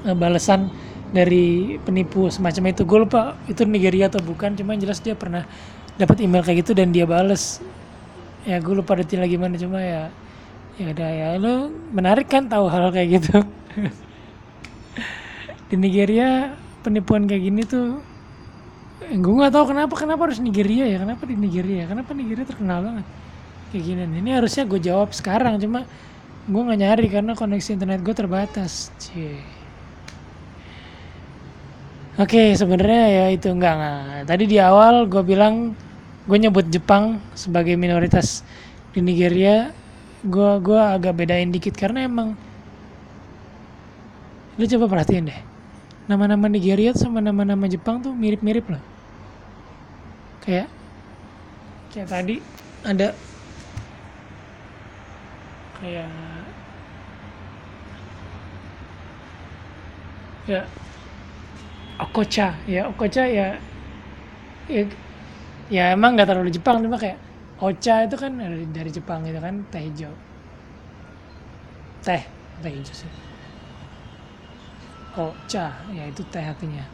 eh, 0.09 0.17
balasan 0.17 0.73
dari 1.13 1.77
penipu 1.85 2.29
semacam 2.33 2.73
itu. 2.73 2.83
Gue 2.89 2.99
lupa 3.05 3.37
itu 3.49 3.65
Nigeria 3.69 4.09
atau 4.09 4.21
bukan 4.25 4.57
cuma 4.57 4.77
yang 4.77 4.89
jelas 4.89 5.01
dia 5.05 5.13
pernah 5.17 5.45
dapat 6.01 6.21
email 6.25 6.45
kayak 6.45 6.65
gitu 6.65 6.73
dan 6.73 6.93
dia 6.93 7.05
bales. 7.05 7.61
Ya 8.49 8.57
gue 8.61 8.73
lupa 8.73 8.97
detailnya 8.97 9.29
gimana 9.29 9.55
cuma 9.61 9.81
ya 9.85 10.09
ya 10.79 10.95
udah 10.95 11.11
ya 11.11 11.29
lo 11.43 11.75
menarik 11.91 12.31
kan 12.31 12.49
tahu 12.49 12.71
hal 12.73 12.89
kayak 12.89 13.21
gitu. 13.21 13.45
Di 15.69 15.77
Nigeria 15.77 16.57
penipuan 16.81 17.29
kayak 17.29 17.43
gini 17.45 17.63
tuh 17.69 18.01
gue 19.09 19.35
nggak 19.41 19.53
tahu 19.57 19.65
kenapa 19.73 19.95
kenapa 19.97 20.23
harus 20.29 20.37
Nigeria 20.37 20.85
ya 20.85 21.01
kenapa 21.01 21.25
di 21.25 21.37
Nigeria 21.41 21.89
kenapa 21.89 22.13
Nigeria 22.13 22.45
terkenal 22.45 22.79
banget 22.85 23.07
kayak 23.73 23.85
gini 23.85 24.03
ini 24.05 24.31
harusnya 24.37 24.69
gue 24.69 24.81
jawab 24.81 25.17
sekarang 25.17 25.57
cuma 25.57 25.89
gue 26.49 26.63
nggak 26.65 26.81
nyari 26.81 27.07
karena 27.09 27.33
koneksi 27.33 27.71
internet 27.77 28.01
gue 28.05 28.15
terbatas 28.17 28.93
cie 29.01 29.41
Oke, 32.19 32.51
sebenarnya 32.59 33.05
ya 33.15 33.25
itu 33.31 33.47
enggak 33.47 33.79
enggak. 33.79 34.27
Tadi 34.27 34.45
di 34.51 34.59
awal 34.59 35.07
gue 35.07 35.23
bilang 35.23 35.79
gue 36.27 36.35
nyebut 36.43 36.67
Jepang 36.67 37.23
sebagai 37.39 37.79
minoritas 37.79 38.43
di 38.91 38.99
Nigeria. 38.99 39.71
Gue 40.27 40.59
gua 40.59 40.99
agak 40.99 41.15
bedain 41.15 41.55
dikit 41.55 41.79
karena 41.79 42.11
emang 42.11 42.35
lu 44.59 44.67
coba 44.67 44.91
perhatiin 44.91 45.31
deh. 45.31 45.41
Nama-nama 46.11 46.51
Nigeria 46.51 46.91
sama 46.99 47.23
nama-nama 47.23 47.71
Jepang 47.71 48.03
tuh 48.03 48.11
mirip-mirip 48.19 48.67
loh. 48.67 48.83
Kayak 50.49 50.73
kayak 51.93 52.09
tadi 52.09 52.37
ada 52.81 53.13
kayak 55.77 56.09
ya 60.49 60.65
Okocha. 62.01 62.65
Ya 62.65 62.89
Okocha 62.89 63.29
ya 63.29 63.61
ya, 64.73 64.83
ya 65.69 65.85
emang 65.93 66.17
nggak 66.17 66.29
terlalu 66.33 66.49
Jepang 66.57 66.81
cuma 66.81 66.97
kayak 66.97 67.21
Ocha 67.61 68.09
itu 68.09 68.17
kan 68.17 68.33
dari, 68.41 68.65
dari 68.73 68.89
Jepang 68.89 69.21
gitu 69.29 69.37
kan 69.45 69.55
teh 69.69 69.85
hijau. 69.85 70.17
Teh 72.01 72.23
teh 72.65 72.73
hijau 72.73 72.97
sih. 72.97 73.13
Ocha 75.21 75.85
ya 75.93 76.05
itu 76.09 76.23
teh 76.33 76.41
artinya 76.41 76.85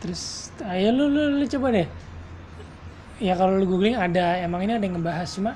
terus 0.00 0.48
ayo 0.64 0.96
lu, 0.96 1.12
lu, 1.12 1.22
lu 1.36 1.44
coba 1.44 1.68
deh 1.76 1.88
ya 3.20 3.36
kalau 3.36 3.60
lu 3.60 3.68
googling 3.68 3.94
ada 3.94 4.40
emang 4.40 4.64
ini 4.64 4.80
ada 4.80 4.84
yang 4.84 4.96
ngebahas 4.96 5.28
cuma 5.28 5.52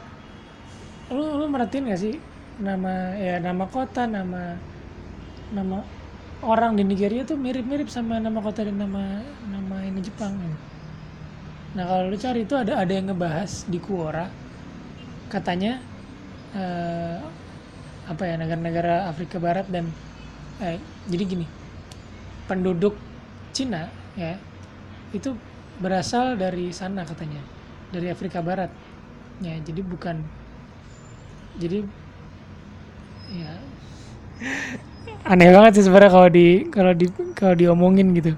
lu 1.08 1.24
lu 1.40 1.44
merhatiin 1.48 1.88
gak 1.88 2.00
sih 2.00 2.16
nama 2.60 3.16
ya 3.16 3.40
nama 3.40 3.64
kota 3.66 4.06
nama 4.06 4.54
nama 5.50 5.80
orang 6.44 6.76
di 6.76 6.84
Nigeria 6.84 7.24
tuh 7.24 7.40
mirip-mirip 7.40 7.88
sama 7.88 8.20
nama 8.20 8.38
kota 8.44 8.68
dan 8.68 8.76
nama 8.76 9.24
nama 9.48 9.76
ini 9.80 10.04
Jepang. 10.04 10.36
Nah 11.74 11.84
kalau 11.88 12.12
lu 12.12 12.16
cari 12.20 12.44
itu 12.44 12.54
ada 12.54 12.78
ada 12.78 12.92
yang 12.92 13.10
ngebahas 13.10 13.64
di 13.66 13.80
Quora 13.80 14.28
katanya 15.32 15.80
eh, 16.54 17.18
apa 18.04 18.22
ya 18.28 18.36
negara-negara 18.36 19.08
Afrika 19.08 19.40
Barat 19.40 19.66
dan 19.72 19.88
eh, 20.60 20.78
jadi 21.08 21.24
gini 21.24 21.46
penduduk 22.44 22.94
Cina 23.56 23.88
ya 24.14 24.36
itu 25.16 25.34
berasal 25.80 26.38
dari 26.38 26.70
sana 26.70 27.02
katanya 27.02 27.53
dari 27.94 28.10
Afrika 28.10 28.42
Barat. 28.42 28.74
Ya 29.38 29.54
jadi 29.62 29.80
bukan 29.86 30.18
jadi 31.62 31.86
ya. 33.30 33.52
Aneh 35.24 35.54
banget 35.54 35.78
sih 35.78 35.84
sebenarnya 35.86 36.10
kalau 36.10 36.28
di 36.28 36.46
kalau 36.74 36.92
di 36.92 37.06
kalau 37.38 37.54
diomongin 37.54 38.10
gitu. 38.18 38.34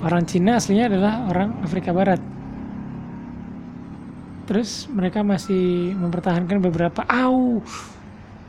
Orang 0.00 0.24
Cina 0.24 0.56
aslinya 0.56 0.88
adalah 0.88 1.28
orang 1.28 1.60
Afrika 1.60 1.92
Barat. 1.92 2.24
Terus 4.48 4.88
mereka 4.88 5.20
masih 5.20 5.92
mempertahankan 5.94 6.58
beberapa 6.58 7.04
au 7.04 7.60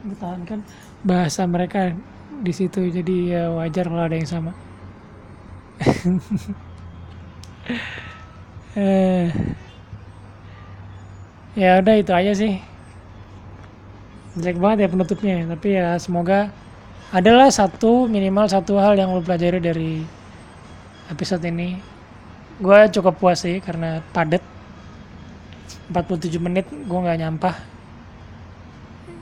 mempertahankan 0.01 0.63
bahasa 1.03 1.43
mereka 1.43 1.91
di 2.39 2.55
situ. 2.55 2.87
Jadi 2.87 3.35
ya 3.35 3.51
wajar 3.51 3.91
kalau 3.91 4.07
ada 4.07 4.15
yang 4.15 4.31
sama 4.31 4.55
eh 8.77 9.27
ya 11.57 11.83
udah 11.83 11.95
itu 11.99 12.11
aja 12.15 12.31
sih. 12.35 12.59
Jelek 14.39 14.57
banget 14.63 14.87
ya 14.87 14.87
penutupnya 14.87 15.35
tapi 15.43 15.75
ya 15.75 15.99
semoga 15.99 16.47
adalah 17.11 17.51
satu 17.51 18.07
minimal 18.07 18.47
satu 18.47 18.79
hal 18.79 18.95
yang 18.95 19.11
lo 19.11 19.19
pelajari 19.19 19.59
dari 19.59 19.91
episode 21.11 21.43
ini. 21.43 21.75
Gue 22.61 22.87
cukup 22.93 23.19
puas 23.19 23.43
sih 23.43 23.59
karena 23.59 23.99
padat. 24.15 24.43
47 25.91 26.39
menit 26.39 26.71
gue 26.71 26.99
nggak 27.03 27.19
nyampah. 27.19 27.55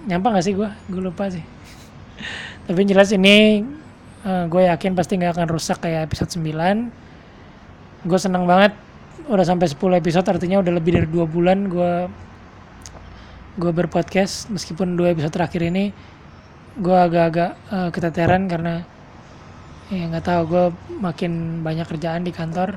Nyampah 0.06 0.30
gak 0.38 0.46
sih 0.46 0.54
gue 0.54 0.70
gue 0.70 1.02
lupa 1.02 1.34
sih. 1.34 1.42
Tapi 2.70 2.82
jelas 2.86 3.10
ini 3.10 3.66
uh, 4.26 4.46
gue 4.46 4.70
yakin 4.70 4.94
pasti 4.94 5.18
nggak 5.18 5.34
akan 5.34 5.48
rusak 5.50 5.82
kayak 5.84 6.10
episode 6.10 6.30
9 6.30 8.06
gue 8.08 8.20
seneng 8.20 8.48
banget 8.48 8.72
udah 9.30 9.46
sampai 9.46 9.70
10 9.70 10.02
episode 10.02 10.26
artinya 10.26 10.58
udah 10.58 10.74
lebih 10.74 10.92
dari 10.98 11.08
dua 11.08 11.30
bulan 11.30 11.70
gue 11.70 11.94
gue 13.62 13.72
berpodcast. 13.72 14.50
Meskipun 14.50 14.98
dua 14.98 15.14
episode 15.14 15.34
terakhir 15.36 15.62
ini 15.70 15.94
gue 16.80 16.98
agak-agak 16.98 17.52
uh, 17.70 17.90
keteteran 17.94 18.50
karena 18.50 18.82
ya 19.90 20.06
nggak 20.10 20.26
tahu 20.26 20.42
gue 20.50 20.66
makin 20.98 21.62
banyak 21.62 21.86
kerjaan 21.86 22.26
di 22.26 22.34
kantor. 22.34 22.74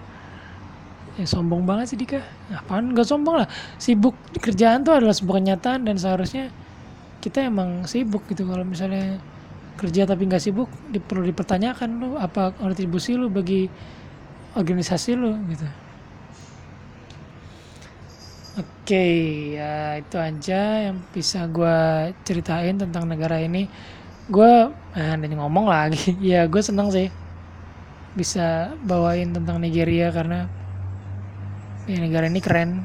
Ya 1.16 1.24
sombong 1.28 1.64
banget 1.64 1.92
sih 1.92 1.98
Dika. 2.00 2.24
Apaan? 2.56 2.96
Gak 2.96 3.04
sombong 3.04 3.44
lah. 3.44 3.48
Sibuk 3.76 4.16
kerjaan 4.40 4.80
tuh 4.80 4.96
adalah 4.96 5.12
sebuah 5.12 5.44
kenyataan 5.44 5.84
dan 5.84 6.00
seharusnya 6.00 6.48
kita 7.20 7.44
emang 7.48 7.84
sibuk 7.84 8.24
gitu. 8.32 8.48
Kalau 8.48 8.64
misalnya 8.64 9.20
kerja 9.76 10.04
tapi 10.04 10.28
nggak 10.28 10.40
sibuk 10.40 10.68
perlu 11.08 11.24
dipertanyakan 11.28 11.88
lu 12.00 12.08
apa 12.20 12.52
kontribusi 12.56 13.16
lu 13.16 13.32
bagi 13.32 13.68
organisasi 14.52 15.16
lu 15.16 15.32
gitu 15.48 15.64
Oke, 18.82 18.98
ya 19.54 19.94
itu 19.94 20.18
aja 20.18 20.90
yang 20.90 20.98
bisa 21.14 21.46
gue 21.46 22.10
ceritain 22.26 22.74
tentang 22.74 23.06
negara 23.06 23.38
ini. 23.38 23.70
Gue, 24.26 24.74
ah, 24.74 25.14
ada 25.14 25.22
ngomong 25.22 25.70
lagi. 25.70 26.18
ya 26.34 26.50
gue 26.50 26.58
seneng 26.58 26.90
sih 26.90 27.06
bisa 28.18 28.74
bawain 28.82 29.30
tentang 29.30 29.62
Nigeria 29.62 30.10
karena 30.10 30.50
ya 31.86 31.94
negara 31.94 32.26
ini 32.26 32.42
keren. 32.42 32.82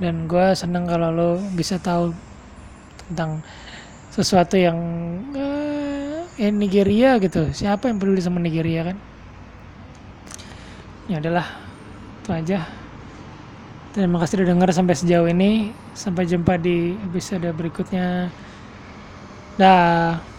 Dan 0.00 0.24
gue 0.24 0.56
seneng 0.56 0.88
kalau 0.88 1.12
lo 1.12 1.30
bisa 1.52 1.76
tahu 1.76 2.16
tentang 3.12 3.44
sesuatu 4.08 4.56
yang 4.56 4.80
uh, 5.36 6.24
ya 6.40 6.48
Nigeria 6.48 7.20
gitu. 7.20 7.52
Siapa 7.52 7.92
yang 7.92 8.00
peduli 8.00 8.24
sama 8.24 8.40
Nigeria 8.40 8.88
kan? 8.88 8.96
Ya 11.12 11.20
adalah 11.20 11.60
itu 12.24 12.32
aja. 12.32 12.81
Terima 13.92 14.16
kasih 14.24 14.40
sudah 14.40 14.48
dengar 14.56 14.72
sampai 14.72 14.96
sejauh 14.96 15.28
ini. 15.28 15.68
Sampai 15.92 16.24
jumpa 16.24 16.56
di 16.56 16.96
episode 16.96 17.44
berikutnya. 17.52 18.32
Dah. 19.60 20.31